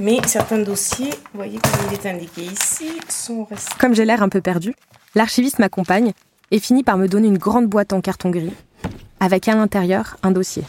Mais 0.00 0.18
certains 0.26 0.58
dossiers, 0.58 1.10
vous 1.10 1.38
voyez 1.38 1.58
comme 1.58 1.88
il 1.88 1.94
est 1.94 2.10
indiqué 2.10 2.42
ici, 2.42 2.90
sont 3.08 3.44
restés. 3.44 3.72
Comme 3.78 3.94
j'ai 3.94 4.04
l'air 4.04 4.22
un 4.24 4.28
peu 4.28 4.40
perdu, 4.40 4.74
l'archiviste 5.14 5.60
m'accompagne 5.60 6.12
et 6.50 6.58
finit 6.58 6.82
par 6.82 6.98
me 6.98 7.06
donner 7.06 7.28
une 7.28 7.38
grande 7.38 7.68
boîte 7.68 7.92
en 7.92 8.00
carton 8.00 8.30
gris, 8.30 8.52
avec 9.20 9.46
à 9.46 9.54
l'intérieur 9.54 10.16
un 10.24 10.32
dossier. 10.32 10.64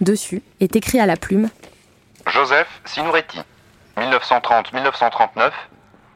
Dessus 0.00 0.42
est 0.60 0.76
écrit 0.76 0.98
à 0.98 1.04
la 1.04 1.16
plume 1.16 1.50
Joseph 2.26 2.68
Sinouretti, 2.86 3.38
1930-1939, 3.98 5.50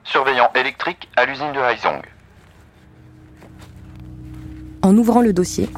surveillant 0.04 0.50
électrique 0.54 1.08
à 1.16 1.26
l'usine 1.26 1.52
de 1.52 1.58
Haizong. 1.58 2.02
En 4.80 4.96
ouvrant 4.96 5.20
le 5.20 5.34
dossier, 5.34 5.68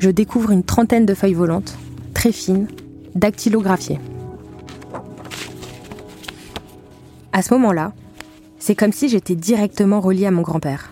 je 0.00 0.10
découvre 0.10 0.50
une 0.50 0.64
trentaine 0.64 1.06
de 1.06 1.14
feuilles 1.14 1.34
volantes, 1.34 1.76
très 2.12 2.32
fines, 2.32 2.68
dactylographiées. 3.14 4.00
À 7.32 7.42
ce 7.42 7.54
moment-là, 7.54 7.92
c'est 8.58 8.74
comme 8.74 8.92
si 8.92 9.08
j'étais 9.08 9.36
directement 9.36 10.00
reliée 10.00 10.26
à 10.26 10.32
mon 10.32 10.42
grand-père. 10.42 10.90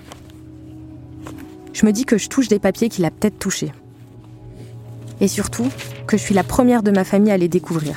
Je 1.72 1.84
me 1.86 1.90
dis 1.90 2.04
que 2.04 2.18
je 2.18 2.28
touche 2.28 2.46
des 2.46 2.60
papiers 2.60 2.88
qu'il 2.88 3.04
a 3.04 3.10
peut-être 3.10 3.38
touchés. 3.40 3.72
Et 5.20 5.28
surtout, 5.28 5.68
que 6.06 6.16
je 6.16 6.22
suis 6.22 6.34
la 6.34 6.44
première 6.44 6.82
de 6.82 6.90
ma 6.90 7.04
famille 7.04 7.32
à 7.32 7.36
les 7.36 7.48
découvrir. 7.48 7.96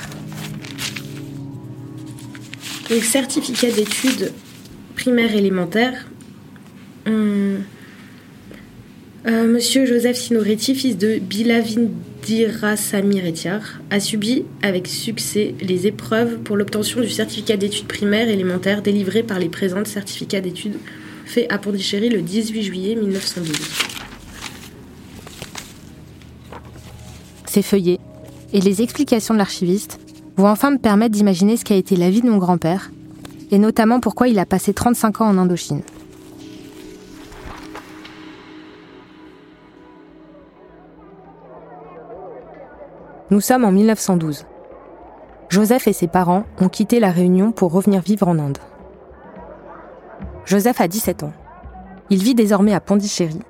Donc, 2.90 3.02
certificat 3.02 3.70
d'études 3.70 4.32
primaires 4.96 5.34
élémentaires. 5.34 6.06
Hum. 7.06 7.58
Euh, 9.26 9.46
Monsieur 9.46 9.84
Joseph 9.84 10.16
Sinoretti, 10.16 10.74
fils 10.74 10.96
de 10.96 11.18
Bilavindira 11.18 12.76
Samir 12.76 13.26
Etiar, 13.26 13.60
a 13.90 14.00
subi 14.00 14.44
avec 14.62 14.86
succès 14.86 15.54
les 15.60 15.86
épreuves 15.86 16.38
pour 16.38 16.56
l'obtention 16.56 17.00
du 17.00 17.10
certificat 17.10 17.56
d'études 17.56 17.86
primaires 17.86 18.28
élémentaires 18.28 18.80
délivré 18.80 19.22
par 19.22 19.38
les 19.38 19.48
présents 19.48 19.84
certificats 19.84 20.40
d'études 20.40 20.78
fait 21.26 21.46
à 21.50 21.58
Pondichéry 21.58 22.08
le 22.08 22.22
18 22.22 22.62
juillet 22.62 22.94
1912. 22.94 23.97
Ces 27.48 27.62
feuillets 27.62 27.98
et 28.52 28.60
les 28.60 28.82
explications 28.82 29.32
de 29.32 29.38
l'archiviste 29.38 29.98
vont 30.36 30.48
enfin 30.48 30.70
me 30.70 30.76
permettre 30.76 31.14
d'imaginer 31.14 31.56
ce 31.56 31.64
qu'a 31.64 31.76
été 31.76 31.96
la 31.96 32.10
vie 32.10 32.20
de 32.20 32.28
mon 32.28 32.36
grand-père, 32.36 32.90
et 33.50 33.58
notamment 33.58 34.00
pourquoi 34.00 34.28
il 34.28 34.38
a 34.38 34.44
passé 34.44 34.74
35 34.74 35.22
ans 35.22 35.28
en 35.28 35.38
Indochine. 35.38 35.80
Nous 43.30 43.40
sommes 43.40 43.64
en 43.64 43.72
1912. 43.72 44.44
Joseph 45.48 45.88
et 45.88 45.94
ses 45.94 46.06
parents 46.06 46.44
ont 46.60 46.68
quitté 46.68 47.00
la 47.00 47.10
Réunion 47.10 47.52
pour 47.52 47.72
revenir 47.72 48.02
vivre 48.02 48.28
en 48.28 48.38
Inde. 48.38 48.58
Joseph 50.44 50.82
a 50.82 50.88
17 50.88 51.22
ans. 51.22 51.32
Il 52.10 52.22
vit 52.22 52.34
désormais 52.34 52.74
à 52.74 52.80
Pondichéry 52.80 53.40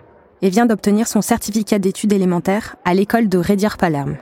et 0.42 0.50
vient 0.50 0.66
d'obtenir 0.66 1.06
son 1.08 1.20
certificat 1.20 1.78
d'études 1.78 2.12
élémentaires 2.12 2.76
à 2.84 2.94
l'école 2.94 3.28
de 3.28 3.38
Rédière-Palerme. 3.38 4.16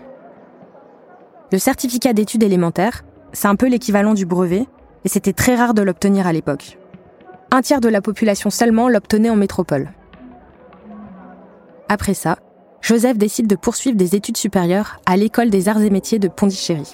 Le 1.53 1.59
certificat 1.59 2.13
d'études 2.13 2.43
élémentaires, 2.43 3.05
c'est 3.33 3.49
un 3.49 3.57
peu 3.57 3.69
l'équivalent 3.69 4.15
du 4.15 4.27
brevet, 4.27 4.67
et 5.05 5.09
c'était 5.09 5.33
très 5.33 5.55
rare 5.55 5.75
de 5.75 5.83
l'obtenir 5.83 6.27
à 6.27 6.33
l'époque. 6.33 6.79
Un 7.51 7.63
tiers 7.63 7.81
de 7.81 7.89
la 7.89 8.01
population 8.01 8.51
seulement 8.51 8.89
l'obtenait 8.89 9.31
en 9.31 9.37
métropole. 9.37 9.91
Après 11.89 12.15
ça, 12.15 12.39
Joseph 12.81 13.17
décide 13.17 13.47
de 13.47 13.57
poursuivre 13.57 13.97
des 13.97 14.17
études 14.17 14.37
supérieures 14.37 15.01
à 15.07 15.17
l'école 15.17 15.51
des 15.51 15.69
arts 15.69 15.83
et 15.83 15.91
métiers 15.91 16.19
de 16.19 16.29
Pondichéry. 16.29 16.91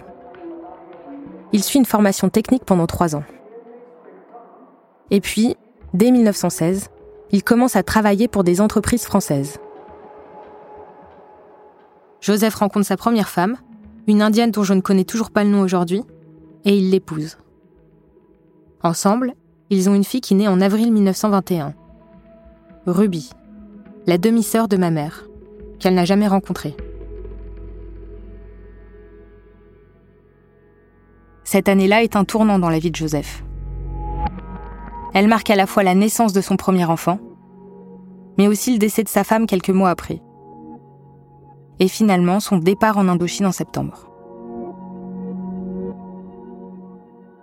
Il 1.53 1.63
suit 1.63 1.79
une 1.79 1.87
formation 1.87 2.29
technique 2.29 2.65
pendant 2.65 2.87
trois 2.87 3.15
ans. 3.15 3.25
Et 5.11 5.21
puis, 5.21 5.57
dès 5.93 6.11
1916, 6.11 6.89
il 7.33 7.43
commence 7.43 7.77
à 7.77 7.83
travailler 7.83 8.29
pour 8.29 8.45
des 8.45 8.61
entreprises 8.61 9.05
françaises. 9.05 9.59
Joseph 12.21 12.55
rencontre 12.55 12.87
sa 12.87 12.97
première 12.97 13.31
femme, 13.31 13.57
une 14.07 14.23
indienne 14.23 14.51
dont 14.51 14.63
je 14.63 14.75
ne 14.75 14.81
connais 14.81 15.05
toujours 15.05 15.31
pas 15.31 15.43
le 15.43 15.51
nom 15.51 15.63
aujourd'hui, 15.63 16.03
et 16.65 16.77
il 16.77 16.91
l'épouse. 16.91 17.39
Ensemble, 18.83 19.35
ils 19.71 19.89
ont 19.89 19.95
une 19.95 20.05
fille 20.05 20.21
qui 20.21 20.35
naît 20.35 20.47
en 20.47 20.61
avril 20.61 20.93
1921. 20.93 21.75
Ruby, 22.87 23.31
la 24.07 24.19
demi-sœur 24.19 24.69
de 24.69 24.77
ma 24.77 24.91
mère, 24.91 25.25
qu'elle 25.79 25.95
n'a 25.95 26.05
jamais 26.05 26.29
rencontrée. 26.29 26.77
Cette 31.45 31.69
année-là 31.69 32.03
est 32.03 32.17
un 32.17 32.25
tournant 32.25 32.59
dans 32.59 32.71
la 32.71 32.79
vie 32.79 32.91
de 32.91 32.97
Joseph. 32.97 33.43
Elle 35.15 35.29
marque 35.29 35.51
à 35.51 35.57
la 35.57 35.67
fois 35.67 35.83
la 35.83 35.95
naissance 35.95 36.33
de 36.33 36.41
son 36.41 36.57
premier 36.57 36.87
enfant, 36.87 37.19
mais 38.39 38.49
aussi 38.49 38.73
le 38.73 38.79
décès 38.79 39.03
de 39.03 39.09
sa 39.09 39.25
femme 39.25 39.47
quelques 39.47 39.71
mois 39.71 39.91
après. 39.91 40.23
Et 41.81 41.89
finalement 41.89 42.41
son 42.41 42.57
départ 42.57 42.97
en 42.97 43.09
Indochine 43.09 43.47
en 43.47 43.53
septembre. 43.53 44.09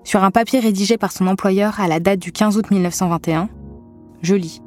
Sur 0.03 0.23
un 0.23 0.31
papier 0.31 0.59
rédigé 0.59 0.97
par 0.97 1.11
son 1.11 1.27
employeur 1.27 1.79
à 1.79 1.87
la 1.87 1.99
date 1.99 2.19
du 2.19 2.31
15 2.31 2.57
août 2.57 2.71
1921, 2.71 3.49
je 4.23 4.33
lis. 4.33 4.61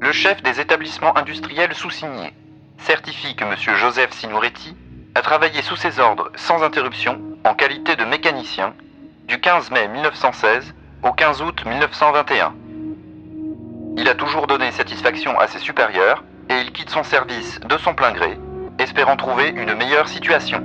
Le 0.00 0.10
chef 0.10 0.42
des 0.42 0.60
établissements 0.60 1.16
industriels 1.16 1.74
sous-signés 1.74 2.32
certifie 2.78 3.36
que 3.36 3.44
M. 3.44 3.54
Joseph 3.76 4.12
Sinouretti 4.12 4.74
a 5.14 5.22
travaillé 5.22 5.62
sous 5.62 5.76
ses 5.76 6.00
ordres 6.00 6.32
sans 6.34 6.62
interruption 6.64 7.20
en 7.44 7.54
qualité 7.54 7.94
de 7.94 8.04
mécanicien 8.04 8.74
du 9.28 9.40
15 9.40 9.70
mai 9.70 9.86
1916 9.86 10.74
au 11.04 11.12
15 11.12 11.42
août 11.42 11.64
1921. 11.66 12.54
Il 13.96 14.08
a 14.08 14.14
toujours 14.14 14.46
donné 14.46 14.72
satisfaction 14.72 15.38
à 15.38 15.46
ses 15.46 15.58
supérieurs 15.58 16.24
et 16.48 16.60
il 16.60 16.72
quitte 16.72 16.90
son 16.90 17.04
service 17.04 17.60
de 17.60 17.76
son 17.78 17.94
plein 17.94 18.12
gré, 18.12 18.38
espérant 18.78 19.16
trouver 19.16 19.50
une 19.50 19.74
meilleure 19.74 20.08
situation. 20.08 20.62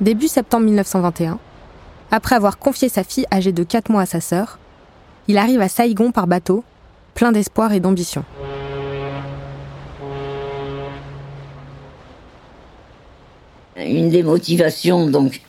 Début 0.00 0.26
septembre 0.26 0.64
1921, 0.64 1.38
après 2.10 2.34
avoir 2.34 2.58
confié 2.58 2.88
sa 2.88 3.04
fille 3.04 3.26
âgée 3.32 3.52
de 3.52 3.62
4 3.62 3.88
mois 3.88 4.02
à 4.02 4.06
sa 4.06 4.20
sœur, 4.20 4.58
il 5.28 5.38
arrive 5.38 5.60
à 5.60 5.68
Saïgon 5.68 6.10
par 6.10 6.26
bateau, 6.26 6.64
plein 7.14 7.30
d'espoir 7.30 7.72
et 7.72 7.78
d'ambition. 7.78 8.24
Une 13.76 14.10
des 14.10 14.22
motivations 14.22 15.08
donc 15.08 15.40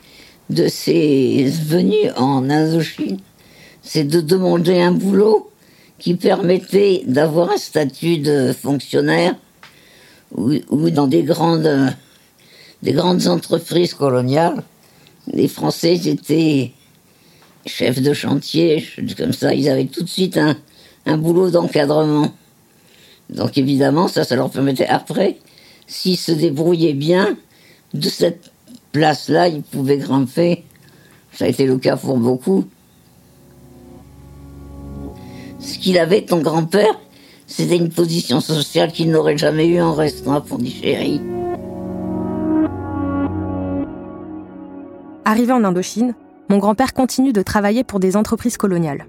de 0.50 0.68
ses 0.68 1.44
venues 1.44 2.10
en 2.16 2.48
Indochine, 2.48 3.18
c'est 3.82 4.04
de 4.04 4.20
demander 4.20 4.80
un 4.80 4.92
boulot 4.92 5.50
qui 5.98 6.14
permettait 6.14 7.02
d'avoir 7.06 7.50
un 7.50 7.56
statut 7.56 8.18
de 8.18 8.52
fonctionnaire 8.52 9.34
ou, 10.34 10.52
ou 10.70 10.90
dans 10.90 11.06
des 11.06 11.22
grandes 11.22 11.94
des 12.82 12.92
grandes 12.92 13.26
entreprises 13.26 13.94
coloniales. 13.94 14.62
Les 15.32 15.48
Français 15.48 15.94
étaient 16.06 16.72
chefs 17.64 18.02
de 18.02 18.12
chantier, 18.12 18.86
comme 19.16 19.32
ça, 19.32 19.54
ils 19.54 19.70
avaient 19.70 19.86
tout 19.86 20.02
de 20.02 20.08
suite 20.08 20.36
un, 20.36 20.54
un 21.06 21.16
boulot 21.16 21.50
d'encadrement. 21.50 22.32
Donc 23.30 23.56
évidemment, 23.56 24.06
ça, 24.06 24.24
ça 24.24 24.36
leur 24.36 24.50
permettait 24.50 24.86
après, 24.86 25.38
s'ils 25.86 26.18
se 26.18 26.32
débrouillaient 26.32 26.92
bien, 26.92 27.38
de 27.94 28.08
cette 28.08 28.50
place-là, 28.92 29.48
ils 29.48 29.62
pouvaient 29.62 29.98
grimper. 29.98 30.64
Ça 31.32 31.46
a 31.46 31.48
été 31.48 31.66
le 31.66 31.78
cas 31.78 31.96
pour 31.96 32.18
beaucoup. 32.18 32.64
Ce 35.58 35.78
qu'il 35.78 35.98
avait, 35.98 36.22
ton 36.22 36.42
grand-père, 36.42 37.00
c'était 37.46 37.76
une 37.76 37.88
position 37.88 38.40
sociale 38.40 38.92
qu'il 38.92 39.10
n'aurait 39.10 39.38
jamais 39.38 39.66
eue 39.66 39.80
en 39.80 39.94
restant 39.94 40.34
à 40.34 40.40
Pondichéry. 40.40 41.20
Arrivé 45.24 45.52
en 45.52 45.64
Indochine, 45.64 46.14
mon 46.50 46.58
grand-père 46.58 46.92
continue 46.92 47.32
de 47.32 47.42
travailler 47.42 47.82
pour 47.82 47.98
des 47.98 48.16
entreprises 48.16 48.58
coloniales. 48.58 49.06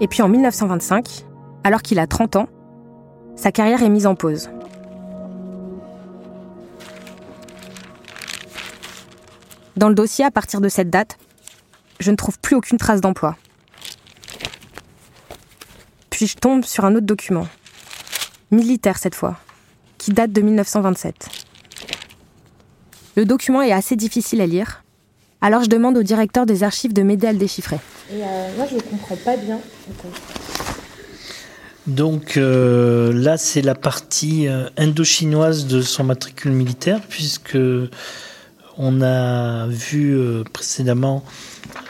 Et 0.00 0.06
puis 0.06 0.22
en 0.22 0.28
1925, 0.28 1.24
alors 1.64 1.82
qu'il 1.82 1.98
a 1.98 2.06
30 2.06 2.36
ans, 2.36 2.48
sa 3.34 3.52
carrière 3.52 3.82
est 3.82 3.88
mise 3.88 4.06
en 4.06 4.14
pause. 4.14 4.50
Dans 9.78 9.88
le 9.88 9.94
dossier, 9.94 10.24
à 10.24 10.32
partir 10.32 10.60
de 10.60 10.68
cette 10.68 10.90
date, 10.90 11.18
je 12.00 12.10
ne 12.10 12.16
trouve 12.16 12.36
plus 12.40 12.56
aucune 12.56 12.78
trace 12.78 13.00
d'emploi. 13.00 13.36
Puis 16.10 16.26
je 16.26 16.36
tombe 16.36 16.64
sur 16.64 16.84
un 16.84 16.96
autre 16.96 17.06
document, 17.06 17.46
militaire 18.50 18.98
cette 18.98 19.14
fois, 19.14 19.38
qui 19.96 20.10
date 20.10 20.32
de 20.32 20.40
1927. 20.40 21.28
Le 23.14 23.24
document 23.24 23.62
est 23.62 23.70
assez 23.70 23.94
difficile 23.94 24.40
à 24.40 24.46
lire, 24.46 24.82
alors 25.40 25.62
je 25.62 25.68
demande 25.68 25.96
au 25.96 26.02
directeur 26.02 26.44
des 26.44 26.64
archives 26.64 26.92
de 26.92 27.02
m'aider 27.02 27.28
à 27.28 27.32
le 27.32 27.38
déchiffrer. 27.38 27.78
Et 28.10 28.24
euh, 28.24 28.56
moi, 28.56 28.66
je 28.68 28.74
ne 28.74 28.80
comprends 28.80 29.16
pas 29.24 29.36
bien. 29.36 29.60
Donc 31.86 32.36
euh, 32.36 33.12
là, 33.12 33.36
c'est 33.36 33.62
la 33.62 33.76
partie 33.76 34.48
euh, 34.48 34.68
indo-chinoise 34.76 35.68
de 35.68 35.82
son 35.82 36.02
matricule 36.02 36.50
militaire, 36.50 37.00
puisque 37.08 37.56
on 38.78 39.02
a 39.02 39.66
vu 39.66 40.16
euh, 40.16 40.44
précédemment 40.52 41.24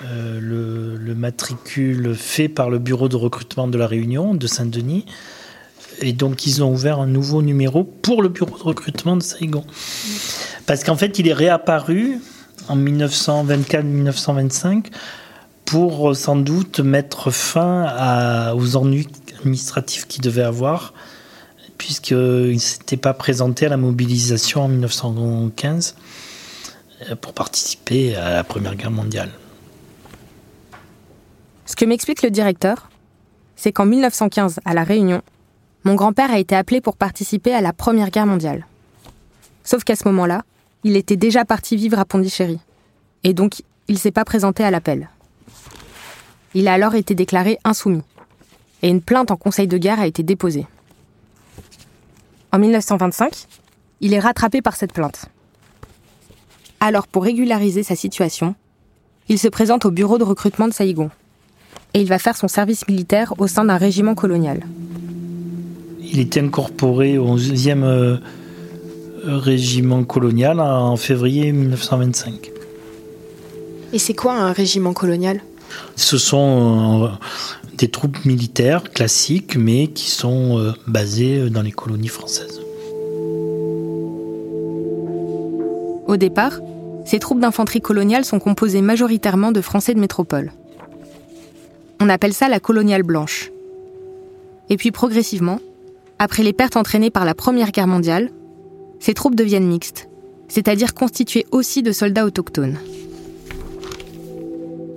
euh, 0.05 0.40
le, 0.40 0.96
le 0.96 1.14
matricule 1.14 2.14
fait 2.14 2.48
par 2.48 2.70
le 2.70 2.79
bureau 2.79 3.11
de 3.11 3.16
recrutement 3.16 3.68
de 3.68 3.77
la 3.77 3.87
Réunion 3.87 4.33
de 4.35 4.46
Saint-Denis. 4.46 5.05
Et 6.01 6.14
donc, 6.14 6.46
ils 6.46 6.62
ont 6.62 6.72
ouvert 6.72 7.01
un 7.01 7.07
nouveau 7.07 7.42
numéro 7.42 7.85
pour 7.85 8.22
le 8.22 8.31
bureau 8.31 8.57
de 8.57 8.62
recrutement 8.62 9.16
de 9.16 9.22
Saigon. 9.22 9.64
Parce 10.66 10.83
qu'en 10.83 10.96
fait, 10.96 11.18
il 11.18 11.29
est 11.29 11.35
réapparu 11.35 12.20
en 12.68 12.77
1924-1925 12.77 14.87
pour 15.66 16.11
euh, 16.11 16.14
sans 16.14 16.37
doute 16.37 16.81
mettre 16.81 17.31
fin 17.31 18.55
aux 18.55 18.77
ennuis 18.77 19.09
administratifs 19.40 20.07
qu'il 20.07 20.22
devait 20.22 20.42
avoir, 20.42 20.94
puisqu'il 21.77 22.55
ne 22.55 22.59
s'était 22.59 22.96
pas 22.96 23.12
présenté 23.12 23.66
à 23.66 23.68
la 23.68 23.77
mobilisation 23.77 24.62
en 24.62 24.68
1915 24.68 25.94
euh, 25.96 26.01
pour 27.20 27.32
participer 27.32 28.14
à 28.16 28.30
la 28.30 28.44
Première 28.44 28.76
Guerre 28.76 28.90
mondiale. 28.90 29.30
Ce 31.66 31.76
que 31.76 31.84
m'explique 31.84 32.22
le 32.22 32.30
directeur, 32.30 32.88
c'est 33.56 33.72
qu'en 33.72 33.87
1915, 33.87 34.61
à 34.64 34.74
La 34.74 34.84
Réunion, 34.84 35.22
mon 35.84 35.94
grand-père 35.94 36.30
a 36.30 36.38
été 36.38 36.56
appelé 36.56 36.80
pour 36.80 36.96
participer 36.96 37.54
à 37.54 37.61
la 37.61 37.72
Première 37.72 38.11
Guerre 38.11 38.26
mondiale. 38.26 38.66
Sauf 39.64 39.84
qu'à 39.84 39.96
ce 39.96 40.06
moment-là, 40.08 40.44
il 40.84 40.96
était 40.96 41.16
déjà 41.16 41.44
parti 41.44 41.76
vivre 41.76 41.98
à 41.98 42.04
Pondichéry. 42.04 42.58
Et 43.24 43.34
donc, 43.34 43.62
il 43.88 43.94
ne 43.94 43.98
s'est 43.98 44.12
pas 44.12 44.24
présenté 44.24 44.64
à 44.64 44.70
l'appel. 44.70 45.08
Il 46.54 46.68
a 46.68 46.72
alors 46.72 46.94
été 46.94 47.14
déclaré 47.14 47.58
insoumis. 47.64 48.02
Et 48.82 48.88
une 48.88 49.02
plainte 49.02 49.30
en 49.30 49.37
conseil 49.37 49.66
de 49.66 49.76
guerre 49.76 50.00
a 50.00 50.06
été 50.06 50.22
déposée. 50.22 50.66
En 52.52 52.58
1925, 52.58 53.46
il 54.00 54.14
est 54.14 54.20
rattrapé 54.20 54.62
par 54.62 54.76
cette 54.76 54.92
plainte. 54.92 55.26
Alors, 56.80 57.08
pour 57.08 57.24
régulariser 57.24 57.82
sa 57.82 57.96
situation, 57.96 58.54
il 59.28 59.38
se 59.38 59.48
présente 59.48 59.84
au 59.84 59.90
bureau 59.90 60.18
de 60.18 60.24
recrutement 60.24 60.68
de 60.68 60.72
Saïgon. 60.72 61.10
Et 61.94 62.00
il 62.00 62.06
va 62.08 62.18
faire 62.18 62.36
son 62.36 62.48
service 62.48 62.86
militaire 62.88 63.34
au 63.38 63.46
sein 63.46 63.64
d'un 63.64 63.76
régiment 63.76 64.14
colonial. 64.14 64.62
Il 66.00 66.20
était 66.20 66.40
incorporé 66.40 67.18
au 67.18 67.36
11e 67.36 67.82
euh, 67.82 68.18
régiment 69.24 70.04
colonial 70.04 70.60
en 70.60 70.96
février 70.96 71.52
1925. 71.52 72.50
Et 73.92 73.98
c'est 73.98 74.14
quoi 74.14 74.34
un 74.34 74.52
régiment 74.52 74.92
colonial? 74.92 75.40
Ce 75.96 76.16
sont 76.16 77.04
euh, 77.04 77.08
des 77.76 77.88
troupes 77.88 78.24
militaires 78.24 78.84
classiques, 78.84 79.56
mais 79.56 79.88
qui 79.88 80.10
sont 80.10 80.58
euh, 80.58 80.72
basées 80.86 81.50
dans 81.50 81.62
les 81.62 81.72
colonies 81.72 82.08
françaises. 82.08 82.60
Au 86.08 86.16
départ, 86.16 86.60
ces 87.04 87.18
troupes 87.18 87.38
d'infanterie 87.38 87.82
coloniale 87.82 88.24
sont 88.24 88.40
composées 88.40 88.80
majoritairement 88.80 89.52
de 89.52 89.60
Français 89.60 89.94
de 89.94 90.00
métropole. 90.00 90.52
On 92.00 92.08
appelle 92.08 92.32
ça 92.32 92.48
la 92.48 92.60
coloniale 92.60 93.02
blanche. 93.02 93.50
Et 94.70 94.78
puis 94.78 94.90
progressivement, 94.90 95.60
après 96.18 96.42
les 96.42 96.54
pertes 96.54 96.76
entraînées 96.76 97.10
par 97.10 97.26
la 97.26 97.34
Première 97.34 97.72
Guerre 97.72 97.86
mondiale, 97.86 98.30
ces 99.00 99.12
troupes 99.12 99.34
deviennent 99.34 99.68
mixtes, 99.68 100.08
c'est-à-dire 100.48 100.94
constituées 100.94 101.46
aussi 101.52 101.82
de 101.82 101.92
soldats 101.92 102.24
autochtones. 102.24 102.78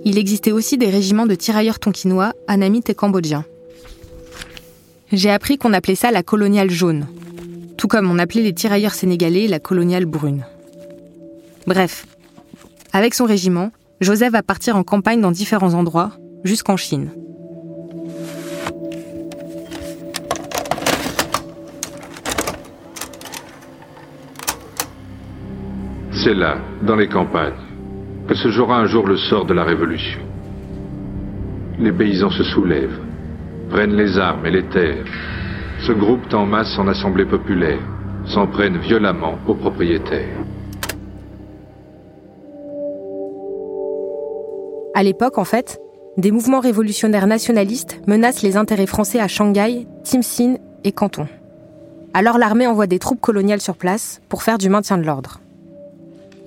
Il 0.04 0.18
existait 0.18 0.50
aussi 0.50 0.78
des 0.78 0.90
régiments 0.90 1.26
de 1.26 1.34
tirailleurs 1.34 1.78
tonkinois, 1.78 2.32
annamites 2.48 2.88
et 2.88 2.94
cambodgiens. 2.94 3.44
J'ai 5.12 5.30
appris 5.30 5.58
qu'on 5.58 5.74
appelait 5.74 5.94
ça 5.94 6.10
la 6.10 6.22
coloniale 6.22 6.70
jaune, 6.70 7.06
tout 7.76 7.86
comme 7.86 8.10
on 8.10 8.18
appelait 8.18 8.42
les 8.42 8.54
tirailleurs 8.54 8.94
sénégalais 8.94 9.46
la 9.46 9.60
coloniale 9.60 10.06
brune. 10.06 10.44
Bref, 11.66 12.06
avec 12.92 13.14
son 13.14 13.24
régiment, 13.24 13.70
Joseph 14.00 14.32
va 14.32 14.42
partir 14.42 14.76
en 14.76 14.82
campagne 14.82 15.20
dans 15.20 15.30
différents 15.30 15.74
endroits, 15.74 16.10
jusqu'en 16.42 16.76
Chine. 16.76 17.10
C'est 26.12 26.34
là, 26.34 26.58
dans 26.82 26.96
les 26.96 27.08
campagnes, 27.08 27.52
que 28.26 28.34
se 28.34 28.48
jouera 28.48 28.78
un 28.78 28.86
jour 28.86 29.06
le 29.06 29.16
sort 29.16 29.44
de 29.44 29.54
la 29.54 29.64
Révolution. 29.64 30.20
Les 31.78 31.92
paysans 31.92 32.30
se 32.30 32.44
soulèvent, 32.44 33.00
prennent 33.70 33.96
les 33.96 34.18
armes 34.18 34.46
et 34.46 34.50
les 34.50 34.64
terres, 34.64 35.04
se 35.86 35.92
groupent 35.92 36.32
en 36.34 36.44
masse 36.44 36.76
en 36.76 36.88
assemblée 36.88 37.24
populaire, 37.24 37.80
s'en 38.26 38.48
prennent 38.48 38.78
violemment 38.78 39.38
aux 39.46 39.54
propriétaires. 39.54 40.36
À 45.02 45.04
l'époque, 45.04 45.38
en 45.38 45.44
fait, 45.44 45.80
des 46.16 46.30
mouvements 46.30 46.60
révolutionnaires 46.60 47.26
nationalistes 47.26 48.00
menacent 48.06 48.42
les 48.42 48.56
intérêts 48.56 48.86
français 48.86 49.18
à 49.18 49.26
Shanghai, 49.26 49.88
Timsin 50.04 50.58
et 50.84 50.92
Canton. 50.92 51.26
Alors 52.14 52.38
l'armée 52.38 52.68
envoie 52.68 52.86
des 52.86 53.00
troupes 53.00 53.20
coloniales 53.20 53.60
sur 53.60 53.76
place 53.76 54.20
pour 54.28 54.44
faire 54.44 54.58
du 54.58 54.68
maintien 54.68 54.98
de 54.98 55.02
l'ordre. 55.02 55.40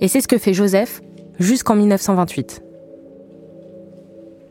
Et 0.00 0.08
c'est 0.08 0.22
ce 0.22 0.26
que 0.26 0.38
fait 0.38 0.54
Joseph 0.54 1.02
jusqu'en 1.38 1.74
1928. 1.74 2.62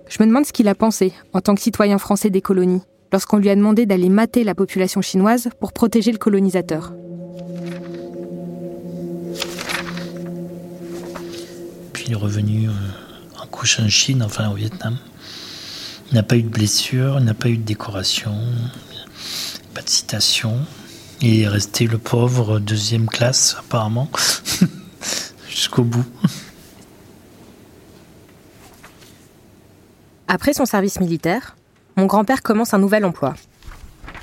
Je 0.07 0.21
me 0.21 0.27
demande 0.27 0.45
ce 0.45 0.53
qu'il 0.53 0.67
a 0.67 0.75
pensé 0.75 1.11
en 1.33 1.41
tant 1.41 1.55
que 1.55 1.61
citoyen 1.61 1.97
français 1.97 2.29
des 2.29 2.41
colonies 2.41 2.83
lorsqu'on 3.11 3.37
lui 3.37 3.49
a 3.49 3.55
demandé 3.55 3.87
d'aller 3.87 4.09
mater 4.09 4.43
la 4.43 4.53
population 4.53 5.01
chinoise 5.01 5.49
pour 5.59 5.73
protéger 5.73 6.11
le 6.11 6.19
colonisateur. 6.19 6.93
Puis 11.91 12.05
il 12.05 12.11
est 12.11 12.15
revenu 12.15 12.69
euh, 12.69 12.71
en 13.79 13.89
Chine, 13.89 14.23
enfin 14.23 14.49
au 14.49 14.55
Vietnam. 14.55 14.97
Il 16.11 16.15
n'a 16.15 16.23
pas 16.23 16.37
eu 16.37 16.43
de 16.43 16.49
blessure, 16.49 17.17
il 17.19 17.25
n'a 17.25 17.33
pas 17.33 17.49
eu 17.49 17.57
de 17.57 17.63
décoration, 17.63 18.35
pas 19.73 19.81
de 19.81 19.89
citation. 19.89 20.59
Il 21.21 21.41
est 21.41 21.47
resté 21.47 21.87
le 21.87 21.97
pauvre 21.97 22.59
deuxième 22.59 23.07
classe 23.07 23.55
apparemment. 23.59 24.09
jusqu'au 25.55 25.83
bout. 25.83 26.05
Après 30.27 30.53
son 30.53 30.65
service 30.65 30.99
militaire, 30.99 31.55
mon 31.95 32.07
grand-père 32.07 32.43
commence 32.43 32.73
un 32.73 32.79
nouvel 32.79 33.05
emploi. 33.05 33.35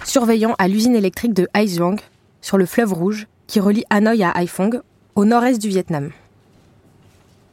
Surveillant 0.05 0.55
à 0.59 0.69
l'usine 0.69 0.95
électrique 0.95 1.33
de 1.33 1.49
Haizuang, 1.55 1.99
sur 2.43 2.59
le 2.59 2.67
fleuve 2.67 2.93
Rouge, 2.93 3.27
qui 3.47 3.61
relie 3.61 3.85
Hanoï 3.89 4.23
à 4.23 4.31
Haiphong, 4.31 4.83
au 5.15 5.25
nord-est 5.25 5.61
du 5.61 5.69
Vietnam. 5.69 6.11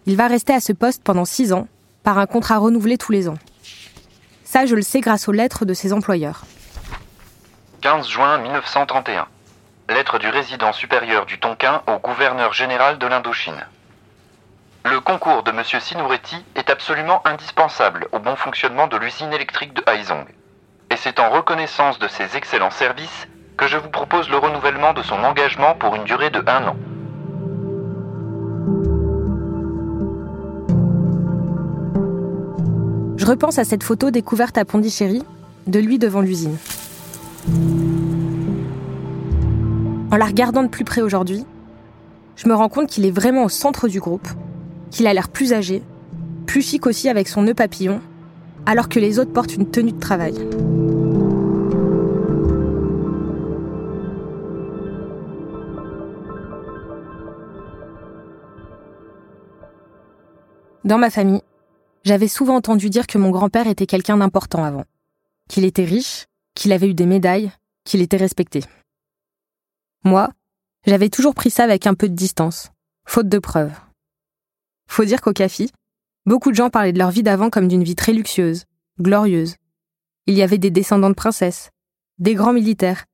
Il 0.08 0.18
va 0.18 0.28
rester 0.28 0.54
à 0.54 0.60
ce 0.60 0.74
poste 0.74 1.04
pendant 1.04 1.26
six 1.26 1.54
ans, 1.54 1.68
par 2.10 2.18
un 2.18 2.26
contrat 2.26 2.58
renouvelé 2.58 2.98
tous 2.98 3.12
les 3.12 3.30
ans. 3.30 3.38
Ça, 4.44 4.66
je 4.66 4.74
le 4.74 4.82
sais 4.82 5.00
grâce 5.00 5.28
aux 5.28 5.32
lettres 5.32 5.64
de 5.64 5.76
ses 5.76 5.94
employeurs. 5.94 6.42
15 7.82 8.08
juin 8.08 8.40
1931. 8.40 9.28
Lettre 9.90 10.18
du 10.18 10.28
résident 10.28 10.74
supérieur 10.74 11.28
du 11.28 11.40
Tonkin 11.40 11.84
au 11.86 12.00
gouverneur 12.00 12.52
général 12.52 12.98
de 12.98 13.06
l'Indochine. 13.06 13.64
Le 14.86 15.00
concours 15.02 15.44
de 15.44 15.52
M. 15.52 15.62
Sinouretti 15.64 16.44
est 16.56 16.72
absolument 16.72 17.22
indispensable 17.28 18.08
au 18.12 18.18
bon 18.18 18.36
fonctionnement 18.36 18.88
de 18.88 18.98
l'usine 18.98 19.32
électrique 19.32 19.76
de 19.76 19.84
Haizong. 19.86 20.26
Et 20.90 20.96
c'est 20.96 21.20
en 21.20 21.30
reconnaissance 21.30 22.00
de 22.00 22.08
ses 22.08 22.36
excellents 22.36 22.72
services 22.72 23.28
que 23.56 23.68
je 23.68 23.78
vous 23.78 23.92
propose 23.92 24.32
le 24.32 24.38
renouvellement 24.38 24.94
de 24.94 25.04
son 25.04 25.24
engagement 25.24 25.76
pour 25.76 25.96
une 25.96 26.06
durée 26.06 26.32
de 26.32 26.44
un 26.48 26.70
an. 26.70 26.76
Repense 33.30 33.60
à 33.60 33.64
cette 33.64 33.84
photo 33.84 34.10
découverte 34.10 34.58
à 34.58 34.66
Pondichéry, 34.66 35.22
de 35.68 35.80
lui 35.80 36.00
devant 36.00 36.22
l'usine. 36.22 36.58
En 40.12 40.18
la 40.18 40.26
regardant 40.26 40.64
de 40.64 40.68
plus 40.68 40.84
près 40.84 41.02
aujourd'hui, 41.02 41.46
je 42.36 42.48
me 42.48 42.56
rends 42.56 42.70
compte 42.70 42.90
qu'il 42.90 43.06
est 43.06 43.12
vraiment 43.12 43.44
au 43.44 43.50
centre 43.50 43.88
du 43.88 44.00
groupe, 44.00 44.28
qu'il 44.90 45.06
a 45.06 45.14
l'air 45.14 45.30
plus 45.30 45.54
âgé, 45.54 45.84
plus 46.48 46.64
chic 46.64 46.88
aussi 46.88 47.08
avec 47.08 47.28
son 47.28 47.44
nœud 47.44 47.54
papillon, 47.54 48.02
alors 48.66 48.90
que 48.90 49.00
les 49.00 49.20
autres 49.20 49.32
portent 49.32 49.54
une 49.54 49.70
tenue 49.70 49.92
de 49.92 50.00
travail. 50.00 50.34
Dans 60.84 60.98
ma 60.98 61.12
famille, 61.12 61.44
j'avais 62.04 62.28
souvent 62.28 62.56
entendu 62.56 62.90
dire 62.90 63.08
que 63.08 63.18
mon 63.18 63.32
grand-père 63.32 63.68
était 63.68 63.86
quelqu'un 63.86 64.18
d'important 64.18 64.64
avant, 64.64 64.86
qu'il 65.48 65.66
était 65.66 65.86
riche, 65.86 66.28
qu'il 66.56 66.72
avait 66.72 66.90
eu 66.90 66.94
des 66.94 67.06
médailles, 67.06 67.52
qu'il 67.84 68.02
était 68.02 68.18
respecté. 68.18 68.64
Moi, 70.04 70.30
j'avais 70.86 71.10
toujours 71.10 71.36
pris 71.36 71.50
ça 71.50 71.64
avec 71.64 71.88
un 71.88 71.94
peu 71.94 72.08
de 72.08 72.16
distance, 72.16 72.72
faute 73.06 73.28
de 73.28 73.40
preuves. 73.40 73.78
Faut 74.88 75.06
dire 75.06 75.22
qu'au 75.22 75.34
CAFI, 75.34 75.72
beaucoup 76.26 76.52
de 76.52 76.56
gens 76.56 76.70
parlaient 76.70 76.94
de 76.94 77.00
leur 77.00 77.12
vie 77.12 77.24
d'avant 77.24 77.50
comme 77.50 77.68
d'une 77.68 77.84
vie 77.84 77.96
très 77.96 78.14
luxueuse, 78.14 78.66
glorieuse. 79.00 79.56
Il 80.26 80.36
y 80.36 80.42
avait 80.42 80.58
des 80.58 80.72
descendants 80.72 81.10
de 81.10 81.16
princesses, 81.16 81.70
des 82.18 82.34
grands 82.34 82.54
militaires, 82.54 83.06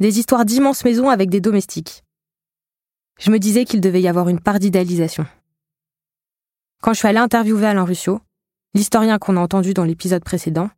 des 0.00 0.18
histoires 0.18 0.44
d'immenses 0.44 0.84
maisons 0.84 1.08
avec 1.08 1.30
des 1.30 1.40
domestiques. 1.40 2.02
Je 3.18 3.30
me 3.30 3.38
disais 3.38 3.64
qu'il 3.64 3.80
devait 3.80 4.02
y 4.02 4.08
avoir 4.08 4.28
une 4.28 4.40
part 4.40 4.58
d'idéalisation. 4.58 5.26
Quand 6.82 6.92
je 6.92 6.98
suis 6.98 7.08
allée 7.08 7.18
interviewer 7.18 7.66
Alain 7.66 7.84
Ruscio, 7.84 8.20
l'historien 8.74 9.18
qu'on 9.18 9.36
a 9.36 9.40
entendu 9.40 9.72
dans 9.72 9.84
l'épisode 9.84 10.24
précédent, 10.24 10.68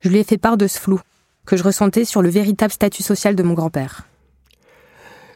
je 0.00 0.08
lui 0.08 0.18
ai 0.18 0.24
fait 0.24 0.38
part 0.38 0.56
de 0.56 0.66
ce 0.66 0.78
flou 0.78 1.00
que 1.46 1.56
je 1.56 1.62
ressentais 1.62 2.04
sur 2.04 2.22
le 2.22 2.28
véritable 2.28 2.72
statut 2.72 3.02
social 3.02 3.34
de 3.34 3.42
mon 3.42 3.54
grand-père 3.54 4.09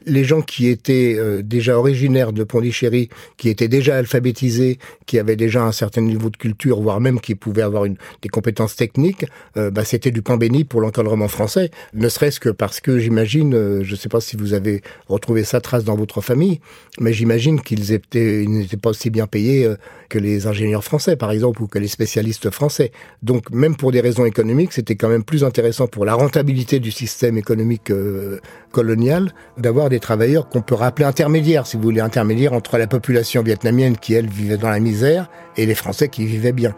les 0.06 0.24
gens 0.24 0.42
qui 0.42 0.68
étaient 0.68 1.16
euh, 1.18 1.42
déjà 1.42 1.78
originaires 1.78 2.32
de 2.32 2.44
Pondichéry, 2.44 3.08
qui 3.36 3.48
étaient 3.48 3.68
déjà 3.68 3.96
alphabétisés, 3.96 4.78
qui 5.06 5.18
avaient 5.18 5.36
déjà 5.36 5.64
un 5.64 5.72
certain 5.72 6.02
niveau 6.02 6.30
de 6.30 6.36
culture, 6.36 6.80
voire 6.80 7.00
même 7.00 7.20
qui 7.20 7.34
pouvaient 7.34 7.62
avoir 7.62 7.84
une, 7.84 7.96
des 8.22 8.28
compétences 8.28 8.76
techniques, 8.76 9.26
euh, 9.56 9.70
bah, 9.70 9.84
c'était 9.84 10.10
du 10.10 10.22
pain 10.22 10.36
béni 10.36 10.64
pour 10.64 10.80
l'encadrement 10.80 11.28
français. 11.28 11.70
Ne 11.94 12.08
serait-ce 12.08 12.40
que 12.40 12.50
parce 12.50 12.80
que 12.80 12.98
j'imagine, 12.98 13.54
euh, 13.54 13.82
je 13.82 13.92
ne 13.92 13.96
sais 13.96 14.08
pas 14.08 14.20
si 14.20 14.36
vous 14.36 14.54
avez 14.54 14.82
retrouvé 15.08 15.44
sa 15.44 15.60
trace 15.60 15.84
dans 15.84 15.96
votre 15.96 16.20
famille, 16.20 16.60
mais 17.00 17.12
j'imagine 17.12 17.60
qu'ils 17.60 17.92
étaient, 17.92 18.44
n'étaient 18.46 18.76
pas 18.76 18.90
aussi 18.90 19.10
bien 19.10 19.26
payés 19.26 19.68
que 20.08 20.18
les 20.18 20.46
ingénieurs 20.46 20.84
français, 20.84 21.16
par 21.16 21.30
exemple, 21.30 21.62
ou 21.62 21.66
que 21.66 21.78
les 21.78 21.88
spécialistes 21.88 22.50
français. 22.50 22.92
Donc, 23.22 23.50
même 23.50 23.76
pour 23.76 23.92
des 23.92 24.00
raisons 24.00 24.24
économiques, 24.24 24.72
c'était 24.72 24.94
quand 24.94 25.08
même 25.08 25.24
plus 25.24 25.44
intéressant 25.44 25.86
pour 25.86 26.04
la 26.04 26.14
rentabilité 26.14 26.78
du 26.80 26.90
système 26.90 27.36
économique 27.36 27.92
colonial 28.70 29.32
d'avoir 29.56 29.88
des 29.88 29.93
travailleurs 30.00 30.48
qu'on 30.48 30.62
peut 30.62 30.74
rappeler 30.74 31.04
intermédiaires, 31.04 31.66
si 31.66 31.76
vous 31.76 31.82
voulez, 31.82 32.00
intermédiaires 32.00 32.52
entre 32.52 32.78
la 32.78 32.86
population 32.86 33.42
vietnamienne 33.42 33.96
qui, 33.96 34.14
elle, 34.14 34.28
vivait 34.28 34.56
dans 34.56 34.70
la 34.70 34.80
misère 34.80 35.28
et 35.56 35.66
les 35.66 35.74
Français 35.74 36.08
qui 36.08 36.26
vivaient 36.26 36.52
bien. 36.52 36.74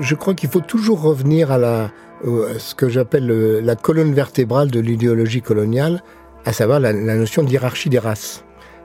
Je 0.00 0.14
crois 0.14 0.34
qu'il 0.34 0.50
faut 0.50 0.60
toujours 0.60 1.00
revenir 1.02 1.52
à, 1.52 1.58
la, 1.58 1.90
ce 2.58 2.74
que 2.74 2.88
j'appelle 2.88 3.26
la 3.62 3.76
colonne 3.76 4.12
vertébrale 4.12 4.70
de 4.70 4.80
l'idéologie 4.80 5.42
coloniale, 5.42 6.02
à 6.44 6.52
savoir 6.52 6.80
la, 6.80 6.92
la 6.92 7.14
notion 7.14 7.42
d'hierarchie 7.42 7.90
des 7.90 7.98
races. 7.98 8.44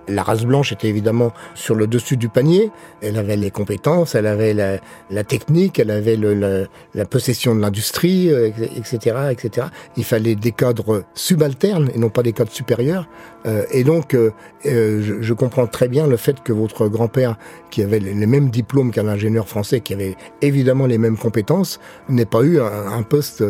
La 0.09 0.23
race 0.23 0.45
blanche 0.45 0.71
était 0.71 0.87
évidemment 0.87 1.31
sur 1.55 1.75
le 1.75 1.87
dessus 1.87 2.17
du 2.17 2.29
panier. 2.29 2.71
Elle 3.01 3.17
avait 3.17 3.37
les 3.37 3.51
compétences, 3.51 4.15
elle 4.15 4.27
avait 4.27 4.53
la, 4.53 5.23
technique, 5.23 5.79
elle 5.79 5.91
avait 5.91 6.17
la, 6.17 7.05
possession 7.05 7.55
de 7.55 7.61
l'industrie, 7.61 8.29
etc., 8.29 9.15
euh, 9.15 9.29
etc. 9.29 9.67
Il 9.97 10.03
fallait 10.03 10.35
des 10.35 10.51
cadres 10.51 11.03
subalternes 11.13 11.89
et 11.93 11.97
non 11.97 12.09
pas 12.09 12.23
des 12.23 12.33
cadres 12.33 12.51
supérieurs. 12.51 13.07
Euh, 13.45 13.65
et 13.71 13.83
donc, 13.83 14.15
euh, 14.15 14.31
je, 14.63 15.33
comprends 15.33 15.67
très 15.67 15.87
bien 15.87 16.07
le 16.07 16.17
fait 16.17 16.43
que 16.43 16.51
votre 16.51 16.87
grand-père, 16.87 17.37
qui 17.71 17.81
avait 17.81 17.99
les 17.99 18.25
mêmes 18.25 18.49
diplômes 18.49 18.91
qu'un 18.91 19.07
ingénieur 19.07 19.47
français, 19.47 19.79
qui 19.79 19.93
avait 19.93 20.15
évidemment 20.41 20.85
les 20.85 20.97
mêmes 20.97 21.17
compétences, 21.17 21.79
n'ait 22.09 22.25
pas 22.25 22.41
eu 22.41 22.59
un, 22.59 23.03
poste 23.03 23.43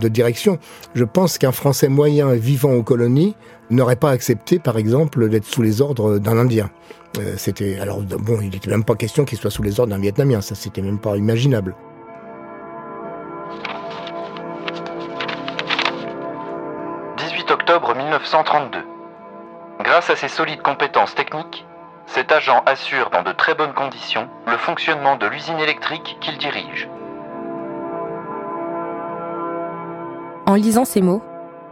de 0.00 0.08
direction. 0.08 0.58
Je 0.94 1.04
pense 1.04 1.38
qu'un 1.38 1.52
Français 1.52 1.88
moyen 1.88 2.32
vivant 2.32 2.72
aux 2.72 2.82
colonies 2.82 3.36
n'aurait 3.70 3.96
pas 3.96 4.10
accepté, 4.10 4.58
par 4.58 4.78
exemple, 4.78 5.28
d'être 5.28 5.44
sous 5.44 5.62
les 5.62 5.80
ordres 5.82 6.18
d'un 6.18 6.38
Indien. 6.38 6.70
Euh, 7.18 7.34
c'était 7.36 7.78
alors 7.78 8.00
bon, 8.02 8.40
il 8.40 8.50
n'était 8.50 8.70
même 8.70 8.82
pas 8.82 8.96
question 8.96 9.24
qu'il 9.24 9.38
soit 9.38 9.50
sous 9.50 9.62
les 9.62 9.78
ordres 9.78 9.92
d'un 9.92 10.00
Vietnamien, 10.00 10.40
ça 10.40 10.56
c'était 10.56 10.82
même 10.82 10.98
pas 10.98 11.16
imaginable. 11.16 11.76
«18 17.18 17.50
octobre 17.52 17.94
1932. 17.96 18.93
Grâce 19.80 20.10
à 20.10 20.16
ses 20.16 20.28
solides 20.28 20.62
compétences 20.62 21.14
techniques, 21.14 21.66
cet 22.06 22.32
agent 22.32 22.62
assure 22.66 23.10
dans 23.10 23.22
de 23.22 23.32
très 23.32 23.54
bonnes 23.54 23.74
conditions 23.74 24.28
le 24.46 24.56
fonctionnement 24.56 25.16
de 25.16 25.26
l'usine 25.26 25.58
électrique 25.58 26.16
qu'il 26.20 26.38
dirige. 26.38 26.88
En 30.46 30.54
lisant 30.54 30.84
ces 30.84 31.00
mots, 31.00 31.22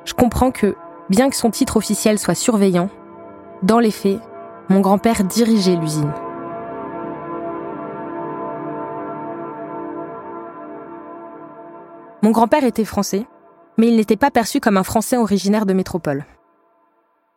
je 0.05 0.15
comprends 0.15 0.51
que 0.51 0.75
Bien 1.12 1.29
que 1.29 1.37
son 1.37 1.51
titre 1.51 1.77
officiel 1.77 2.19
soit 2.19 2.35
surveillant, 2.35 2.88
Dans 3.62 3.81
les 3.81 3.91
faits, 3.91 4.19
mon 4.71 4.81
grand-père 4.81 5.23
dirigeait 5.25 5.77
l'usine. 5.77 6.11
Mon 12.23 12.31
grand-père 12.31 12.65
était 12.65 12.87
français, 12.87 13.27
mais 13.77 13.88
il 13.88 13.97
n'était 13.97 14.17
pas 14.17 14.31
perçu 14.31 14.59
comme 14.59 14.79
un 14.79 14.85
Français 14.85 15.19
originaire 15.19 15.67
de 15.67 15.75
métropole. 15.75 16.25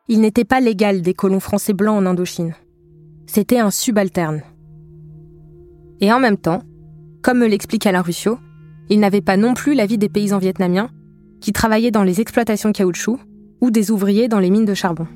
Il 0.08 0.22
n'était 0.22 0.46
pas 0.46 0.60
l'égal 0.60 1.02
des 1.02 1.16
colons 1.16 1.40
français 1.40 1.74
blancs 1.74 1.98
en 1.98 2.06
Indochine. 2.06 2.54
C'était 3.26 3.58
un 3.58 3.72
subalterne. 3.72 4.44
Et 6.00 6.14
en 6.14 6.20
même 6.20 6.38
temps, 6.38 6.62
comme 7.24 7.40
me 7.40 7.48
l'explique 7.48 7.88
Alain 7.88 8.04
Ruscio, 8.04 8.38
il 8.90 9.00
n'avait 9.00 9.22
pas 9.22 9.36
non 9.36 9.56
plus 9.56 9.74
la 9.74 9.88
vie 9.88 9.98
des 9.98 10.10
paysans 10.10 10.38
vietnamiens 10.38 10.92
qui 11.42 11.54
travaillaient 11.54 11.90
dans 11.90 12.04
les 12.04 12.22
exploitations 12.22 12.72
caoutchouc 12.72 13.20
ou 13.62 13.72
des 13.72 13.90
ouvriers 13.90 14.28
dans 14.28 14.38
les 14.38 14.52
mines 14.52 14.66
de 14.66 14.76
charbon. 14.76 15.08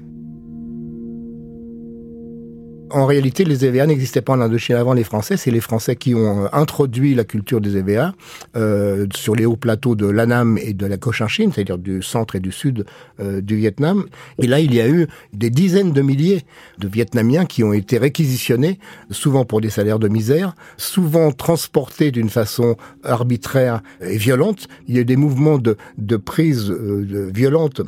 En 2.91 3.05
réalité, 3.05 3.43
les 3.43 3.65
EVA 3.65 3.85
n'existaient 3.85 4.21
pas 4.21 4.33
en 4.33 4.41
Indochine 4.41 4.75
avant 4.75 4.93
les 4.93 5.03
Français. 5.03 5.37
C'est 5.37 5.51
les 5.51 5.59
Français 5.59 5.95
qui 5.95 6.15
ont 6.15 6.45
euh, 6.45 6.47
introduit 6.53 7.13
la 7.13 7.23
culture 7.23 7.61
des 7.61 7.77
EVA 7.77 8.13
euh, 8.55 9.05
sur 9.15 9.35
les 9.35 9.45
hauts 9.45 9.55
plateaux 9.55 9.95
de 9.95 10.07
l'Annam 10.07 10.57
et 10.57 10.73
de 10.73 10.85
la 10.85 10.97
Cochinchine, 10.97 11.51
c'est-à-dire 11.51 11.77
du 11.77 12.01
centre 12.01 12.35
et 12.35 12.39
du 12.39 12.51
sud 12.51 12.85
euh, 13.19 13.41
du 13.41 13.55
Vietnam. 13.57 14.05
Et 14.39 14.47
là, 14.47 14.59
il 14.59 14.73
y 14.73 14.81
a 14.81 14.87
eu 14.87 15.07
des 15.33 15.49
dizaines 15.49 15.91
de 15.91 16.01
milliers 16.01 16.41
de 16.79 16.87
Vietnamiens 16.87 17.45
qui 17.45 17.63
ont 17.63 17.73
été 17.73 17.97
réquisitionnés, 17.97 18.79
souvent 19.11 19.45
pour 19.45 19.61
des 19.61 19.69
salaires 19.69 19.99
de 19.99 20.07
misère, 20.07 20.55
souvent 20.77 21.31
transportés 21.31 22.11
d'une 22.11 22.29
façon 22.29 22.75
arbitraire 23.03 23.81
et 24.01 24.17
violente. 24.17 24.67
Il 24.87 24.95
y 24.95 24.97
a 24.97 25.01
eu 25.01 25.05
des 25.05 25.17
mouvements 25.17 25.57
de, 25.57 25.77
de 25.97 26.17
prise 26.17 26.71
euh, 26.71 27.29
violente 27.33 27.81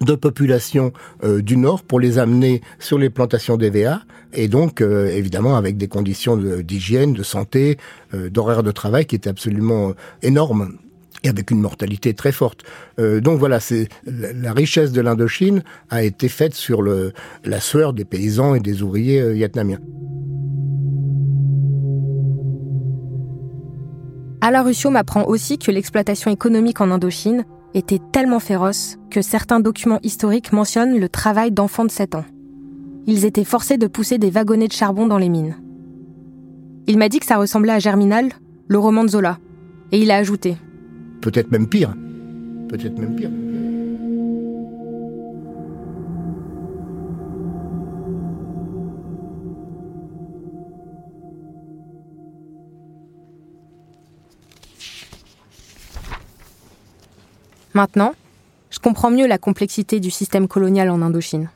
de 0.00 0.14
populations 0.14 0.92
euh, 1.22 1.42
du 1.42 1.56
Nord 1.56 1.82
pour 1.82 2.00
les 2.00 2.18
amener 2.18 2.62
sur 2.78 2.98
les 2.98 3.10
plantations 3.10 3.56
d'EVA 3.56 4.02
et 4.32 4.48
donc 4.48 4.80
euh, 4.80 5.08
évidemment 5.08 5.56
avec 5.56 5.76
des 5.76 5.88
conditions 5.88 6.36
d'hygiène, 6.36 7.12
de, 7.12 7.22
santé, 7.22 7.78
euh, 8.12 8.28
d'horaire 8.30 8.62
de 8.62 8.72
travail 8.72 9.06
qui 9.06 9.14
étaient 9.16 9.30
absolument 9.30 9.92
énormes 10.22 10.78
et 11.22 11.28
avec 11.28 11.50
une 11.50 11.60
mortalité 11.60 12.12
très 12.12 12.32
forte. 12.32 12.64
donc 12.98 13.38
voilà, 13.38 13.58
c'est 13.58 13.88
la, 14.04 14.52
richesse 14.52 14.92
de 14.92 15.00
l'Indochine 15.00 15.62
a 15.88 16.02
été 16.02 16.28
faite 16.28 16.52
sur 16.52 16.82
la 16.82 17.60
sueur 17.60 17.94
des 17.94 18.04
paysans 18.04 18.54
et 18.54 18.60
des 18.60 18.82
ouvriers 18.82 19.32
vietnamiens. 19.32 19.78
Alain 24.42 24.62
Ruscio 24.62 24.90
m'apprend 24.90 25.24
aussi 25.24 25.56
que 25.56 25.70
l'exploitation 25.70 26.30
économique 26.30 26.82
en 26.82 26.90
Indochine 26.90 27.46
était 27.74 28.00
tellement 28.12 28.40
féroce 28.40 28.98
que 29.10 29.20
certains 29.20 29.60
documents 29.60 30.00
historiques 30.02 30.52
mentionnent 30.52 30.98
le 30.98 31.08
travail 31.08 31.50
d'enfants 31.50 31.84
de 31.84 31.90
7 31.90 32.14
ans. 32.14 32.24
Ils 33.06 33.24
étaient 33.24 33.44
forcés 33.44 33.76
de 33.76 33.86
pousser 33.86 34.18
des 34.18 34.30
wagonnets 34.30 34.68
de 34.68 34.72
charbon 34.72 35.06
dans 35.06 35.18
les 35.18 35.28
mines. 35.28 35.56
Il 36.86 36.98
m'a 36.98 37.08
dit 37.08 37.18
que 37.18 37.26
ça 37.26 37.36
ressemblait 37.36 37.72
à 37.72 37.78
Germinal, 37.78 38.30
le 38.68 38.78
roman 38.78 39.04
de 39.04 39.08
Zola, 39.08 39.38
et 39.92 40.00
il 40.00 40.10
a 40.10 40.16
ajouté 40.16 40.56
Peut-être 41.20 41.50
même 41.50 41.66
pire. 41.66 41.94
Peut-être 42.68 42.98
même 42.98 43.16
pire. 43.16 43.30
Maintenant, 57.74 58.14
je 58.70 58.78
comprends 58.78 59.10
mieux 59.10 59.26
la 59.26 59.38
complexité 59.38 59.98
du 59.98 60.10
système 60.10 60.46
colonial 60.46 60.90
en 60.90 61.02
Indochine 61.02 61.50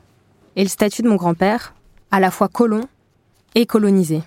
et 0.57 0.63
le 0.63 0.69
statut 0.69 1.01
de 1.01 1.07
mon 1.07 1.15
grand-père, 1.15 1.73
à 2.11 2.19
la 2.19 2.29
fois 2.29 2.49
colon 2.49 2.81
et 3.55 3.65
colonisé. 3.65 4.21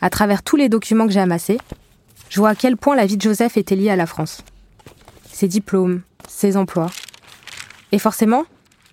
À 0.00 0.10
travers 0.10 0.42
tous 0.42 0.56
les 0.56 0.68
documents 0.68 1.06
que 1.06 1.12
j'ai 1.12 1.20
amassés, 1.20 1.58
je 2.28 2.40
vois 2.40 2.50
à 2.50 2.54
quel 2.56 2.76
point 2.76 2.96
la 2.96 3.06
vie 3.06 3.16
de 3.16 3.22
Joseph 3.22 3.56
était 3.56 3.76
liée 3.76 3.90
à 3.90 3.96
la 3.96 4.06
France. 4.06 4.42
Ses 5.30 5.46
diplômes, 5.46 6.02
ses 6.28 6.56
emplois. 6.56 6.90
Et 7.92 8.00
forcément, 8.00 8.44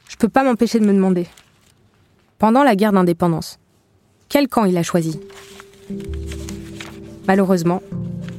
je 0.08 0.18
peux 0.18 0.30
pas 0.30 0.44
m'empêcher 0.44 0.80
de 0.80 0.86
me 0.86 0.94
demander. 0.94 1.28
Pendant 2.38 2.64
la 2.64 2.76
guerre 2.76 2.94
d'indépendance, 2.94 3.58
quel 4.28 4.48
camp 4.48 4.66
il 4.66 4.78
a 4.78 4.84
choisi? 4.84 5.20
Malheureusement, 7.28 7.82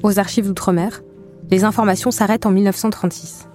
aux 0.05 0.21
archives 0.21 0.47
d'outre-mer, 0.47 1.03
les 1.51 1.65
informations 1.65 2.11
s'arrêtent 2.11 2.47
en 2.47 2.51
1936. 2.51 3.49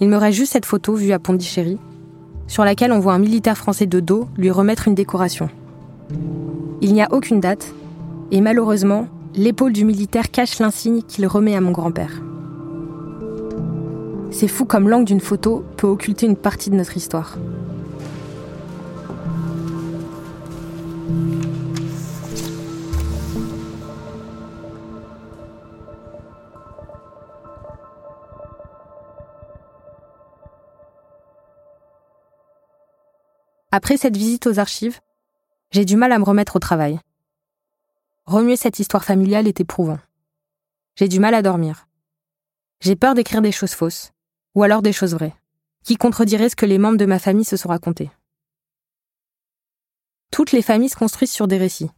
Il 0.00 0.08
me 0.08 0.16
reste 0.16 0.36
juste 0.36 0.52
cette 0.52 0.66
photo 0.66 0.94
vue 0.94 1.12
à 1.12 1.18
Pondichéry, 1.18 1.78
sur 2.46 2.64
laquelle 2.64 2.92
on 2.92 3.00
voit 3.00 3.14
un 3.14 3.18
militaire 3.18 3.56
français 3.56 3.86
de 3.86 4.00
dos 4.00 4.28
lui 4.36 4.50
remettre 4.50 4.88
une 4.88 4.94
décoration. 4.94 5.48
Il 6.80 6.92
n'y 6.92 7.02
a 7.02 7.12
aucune 7.12 7.40
date, 7.40 7.74
et 8.30 8.40
malheureusement, 8.40 9.08
l'épaule 9.34 9.72
du 9.72 9.84
militaire 9.84 10.30
cache 10.30 10.58
l'insigne 10.58 11.02
qu'il 11.02 11.26
remet 11.26 11.54
à 11.54 11.60
mon 11.60 11.70
grand-père. 11.70 12.22
C'est 14.30 14.48
fou 14.48 14.64
comme 14.64 14.88
l'angle 14.88 15.04
d'une 15.04 15.20
photo 15.20 15.64
peut 15.76 15.86
occulter 15.86 16.26
une 16.26 16.36
partie 16.36 16.70
de 16.70 16.76
notre 16.76 16.96
histoire. 16.96 17.38
Après 33.76 33.96
cette 33.96 34.16
visite 34.16 34.46
aux 34.46 34.60
archives, 34.60 35.00
j'ai 35.72 35.84
du 35.84 35.96
mal 35.96 36.12
à 36.12 36.20
me 36.20 36.24
remettre 36.24 36.54
au 36.54 36.58
travail. 36.60 37.00
Remuer 38.24 38.54
cette 38.54 38.78
histoire 38.78 39.04
familiale 39.04 39.48
est 39.48 39.58
éprouvant. 39.58 39.98
J'ai 40.94 41.08
du 41.08 41.18
mal 41.18 41.34
à 41.34 41.42
dormir. 41.42 41.88
J'ai 42.78 42.94
peur 42.94 43.14
d'écrire 43.14 43.42
des 43.42 43.50
choses 43.50 43.74
fausses, 43.74 44.12
ou 44.54 44.62
alors 44.62 44.80
des 44.80 44.92
choses 44.92 45.14
vraies, 45.14 45.34
qui 45.82 45.96
contrediraient 45.96 46.50
ce 46.50 46.54
que 46.54 46.66
les 46.66 46.78
membres 46.78 46.98
de 46.98 47.04
ma 47.04 47.18
famille 47.18 47.44
se 47.44 47.56
sont 47.56 47.68
racontés. 47.68 48.12
Toutes 50.30 50.52
les 50.52 50.62
familles 50.62 50.90
se 50.90 50.96
construisent 50.96 51.32
sur 51.32 51.48
des 51.48 51.58
récits. 51.58 51.90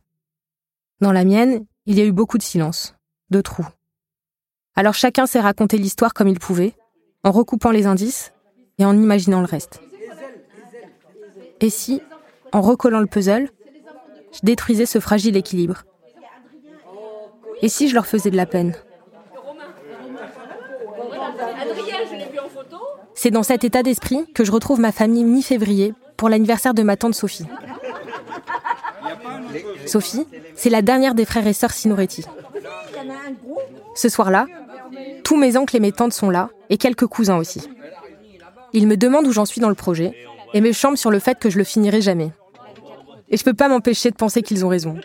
Dans 1.02 1.12
la 1.12 1.26
mienne, 1.26 1.66
il 1.84 1.98
y 1.98 2.00
a 2.00 2.06
eu 2.06 2.12
beaucoup 2.12 2.38
de 2.38 2.42
silence, 2.42 2.94
de 3.28 3.42
trous. 3.42 3.68
Alors 4.76 4.94
chacun 4.94 5.26
s'est 5.26 5.40
raconté 5.40 5.76
l'histoire 5.76 6.14
comme 6.14 6.28
il 6.28 6.40
pouvait, 6.40 6.74
en 7.22 7.32
recoupant 7.32 7.70
les 7.70 7.84
indices 7.84 8.32
et 8.78 8.86
en 8.86 8.96
imaginant 8.96 9.40
le 9.40 9.46
reste. 9.46 9.82
Et 11.60 11.70
si, 11.70 12.02
en 12.52 12.60
recollant 12.60 13.00
le 13.00 13.06
puzzle, 13.06 13.48
je 14.32 14.40
détruisais 14.42 14.86
ce 14.86 15.00
fragile 15.00 15.36
équilibre 15.36 15.84
Et 17.62 17.68
si 17.68 17.88
je 17.88 17.94
leur 17.94 18.06
faisais 18.06 18.30
de 18.30 18.36
la 18.36 18.46
peine 18.46 18.74
C'est 23.14 23.30
dans 23.30 23.42
cet 23.42 23.64
état 23.64 23.82
d'esprit 23.82 24.26
que 24.34 24.44
je 24.44 24.52
retrouve 24.52 24.78
ma 24.78 24.92
famille 24.92 25.24
mi-février 25.24 25.94
pour 26.16 26.28
l'anniversaire 26.28 26.74
de 26.74 26.82
ma 26.82 26.96
tante 26.96 27.14
Sophie. 27.14 27.46
Sophie, 29.86 30.26
c'est 30.54 30.70
la 30.70 30.82
dernière 30.82 31.14
des 31.14 31.24
frères 31.24 31.46
et 31.46 31.52
sœurs 31.52 31.72
Sinoretti. 31.72 32.24
Ce 33.94 34.08
soir-là, 34.08 34.46
tous 35.24 35.36
mes 35.36 35.56
oncles 35.56 35.76
et 35.76 35.80
mes 35.80 35.92
tantes 35.92 36.12
sont 36.12 36.30
là, 36.30 36.50
et 36.68 36.76
quelques 36.76 37.06
cousins 37.06 37.38
aussi. 37.38 37.68
Ils 38.72 38.86
me 38.86 38.96
demandent 38.96 39.26
où 39.26 39.32
j'en 39.32 39.46
suis 39.46 39.60
dans 39.60 39.68
le 39.68 39.74
projet, 39.74 40.14
et 40.56 40.62
me 40.62 40.72
chambre 40.72 40.96
sur 40.96 41.10
le 41.10 41.18
fait 41.18 41.38
que 41.38 41.50
je 41.50 41.58
le 41.58 41.64
finirai 41.64 42.00
jamais. 42.00 42.32
Et 43.28 43.36
je 43.36 43.44
peux 43.44 43.52
pas 43.52 43.68
m'empêcher 43.68 44.10
de 44.10 44.16
penser 44.16 44.40
qu'ils 44.40 44.64
ont 44.64 44.70
raison. 44.70 44.96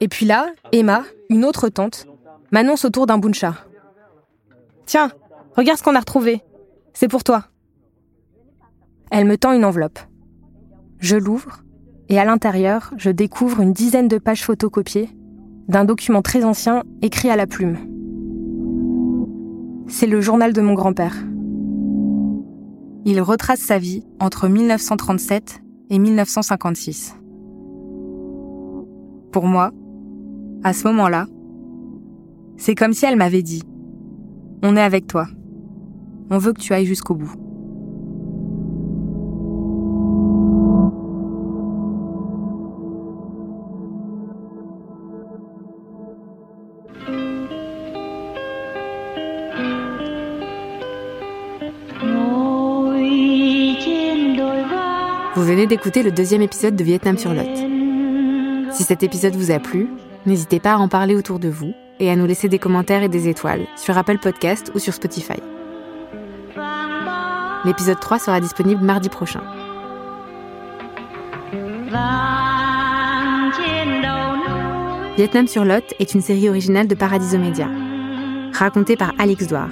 Et 0.00 0.08
puis 0.08 0.26
là, 0.26 0.52
Emma, 0.72 1.04
une 1.30 1.46
autre 1.46 1.70
tante, 1.70 2.06
m'annonce 2.50 2.84
autour 2.84 3.06
d'un 3.06 3.16
buncha. 3.16 3.54
Tiens, 4.84 5.10
regarde 5.56 5.78
ce 5.78 5.82
qu'on 5.82 5.94
a 5.94 6.00
retrouvé. 6.00 6.42
C'est 6.92 7.08
pour 7.08 7.24
toi. 7.24 7.46
Elle 9.10 9.24
me 9.24 9.38
tend 9.38 9.52
une 9.52 9.64
enveloppe. 9.64 10.00
Je 10.98 11.16
l'ouvre 11.16 11.62
et 12.10 12.18
à 12.18 12.26
l'intérieur, 12.26 12.92
je 12.98 13.08
découvre 13.08 13.62
une 13.62 13.72
dizaine 13.72 14.08
de 14.08 14.18
pages 14.18 14.44
photocopiées 14.44 15.08
d'un 15.66 15.86
document 15.86 16.20
très 16.20 16.44
ancien 16.44 16.82
écrit 17.00 17.30
à 17.30 17.36
la 17.36 17.46
plume. 17.46 17.78
C'est 19.88 20.06
le 20.08 20.20
journal 20.20 20.52
de 20.52 20.60
mon 20.60 20.74
grand-père. 20.74 21.16
Il 23.06 23.20
retrace 23.20 23.60
sa 23.60 23.78
vie 23.78 24.02
entre 24.18 24.48
1937 24.48 25.60
et 25.90 25.98
1956. 25.98 27.14
Pour 29.30 29.46
moi, 29.46 29.72
à 30.62 30.72
ce 30.72 30.86
moment-là, 30.88 31.26
c'est 32.56 32.74
comme 32.74 32.94
si 32.94 33.04
elle 33.04 33.16
m'avait 33.16 33.42
dit⁇ 33.42 33.60
On 34.62 34.76
est 34.76 34.80
avec 34.80 35.06
toi. 35.06 35.26
On 36.30 36.38
veut 36.38 36.54
que 36.54 36.60
tu 36.60 36.72
ailles 36.72 36.86
jusqu'au 36.86 37.14
bout. 37.14 37.43
D'écouter 55.66 56.02
le 56.02 56.10
deuxième 56.10 56.42
épisode 56.42 56.76
de 56.76 56.84
Vietnam 56.84 57.16
sur 57.16 57.32
Lot. 57.32 57.44
Si 58.72 58.82
cet 58.82 59.02
épisode 59.02 59.34
vous 59.34 59.50
a 59.50 59.58
plu, 59.58 59.88
n'hésitez 60.26 60.60
pas 60.60 60.72
à 60.72 60.78
en 60.78 60.88
parler 60.88 61.14
autour 61.14 61.38
de 61.38 61.48
vous 61.48 61.72
et 62.00 62.10
à 62.10 62.16
nous 62.16 62.26
laisser 62.26 62.48
des 62.48 62.58
commentaires 62.58 63.02
et 63.02 63.08
des 63.08 63.28
étoiles 63.28 63.66
sur 63.76 63.96
Apple 63.96 64.18
Podcast 64.18 64.72
ou 64.74 64.78
sur 64.78 64.92
Spotify. 64.92 65.40
L'épisode 67.64 68.00
3 68.00 68.18
sera 68.18 68.40
disponible 68.40 68.84
mardi 68.84 69.08
prochain. 69.08 69.42
Vietnam 75.16 75.46
sur 75.46 75.64
Lot 75.64 75.84
est 76.00 76.14
une 76.14 76.20
série 76.20 76.48
originale 76.48 76.88
de 76.88 76.94
Paradiso 76.94 77.38
Media, 77.38 77.68
racontée 78.52 78.96
par 78.96 79.12
Alix 79.18 79.46
Douard. 79.46 79.70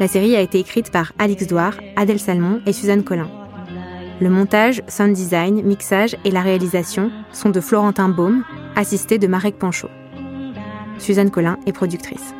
La 0.00 0.08
série 0.08 0.34
a 0.34 0.40
été 0.40 0.58
écrite 0.58 0.90
par 0.90 1.12
Alix 1.18 1.46
Douard, 1.46 1.74
Adèle 1.94 2.18
Salmon 2.18 2.60
et 2.66 2.72
Suzanne 2.72 3.04
Collin. 3.04 3.39
Le 4.20 4.28
montage, 4.28 4.82
sound 4.86 5.14
design, 5.14 5.62
mixage 5.62 6.14
et 6.26 6.30
la 6.30 6.42
réalisation 6.42 7.10
sont 7.32 7.48
de 7.48 7.60
Florentin 7.60 8.10
Baume, 8.10 8.44
assisté 8.76 9.18
de 9.18 9.26
Marek 9.26 9.58
Panchaud. 9.58 9.88
Suzanne 10.98 11.30
Collin 11.30 11.58
est 11.66 11.72
productrice. 11.72 12.34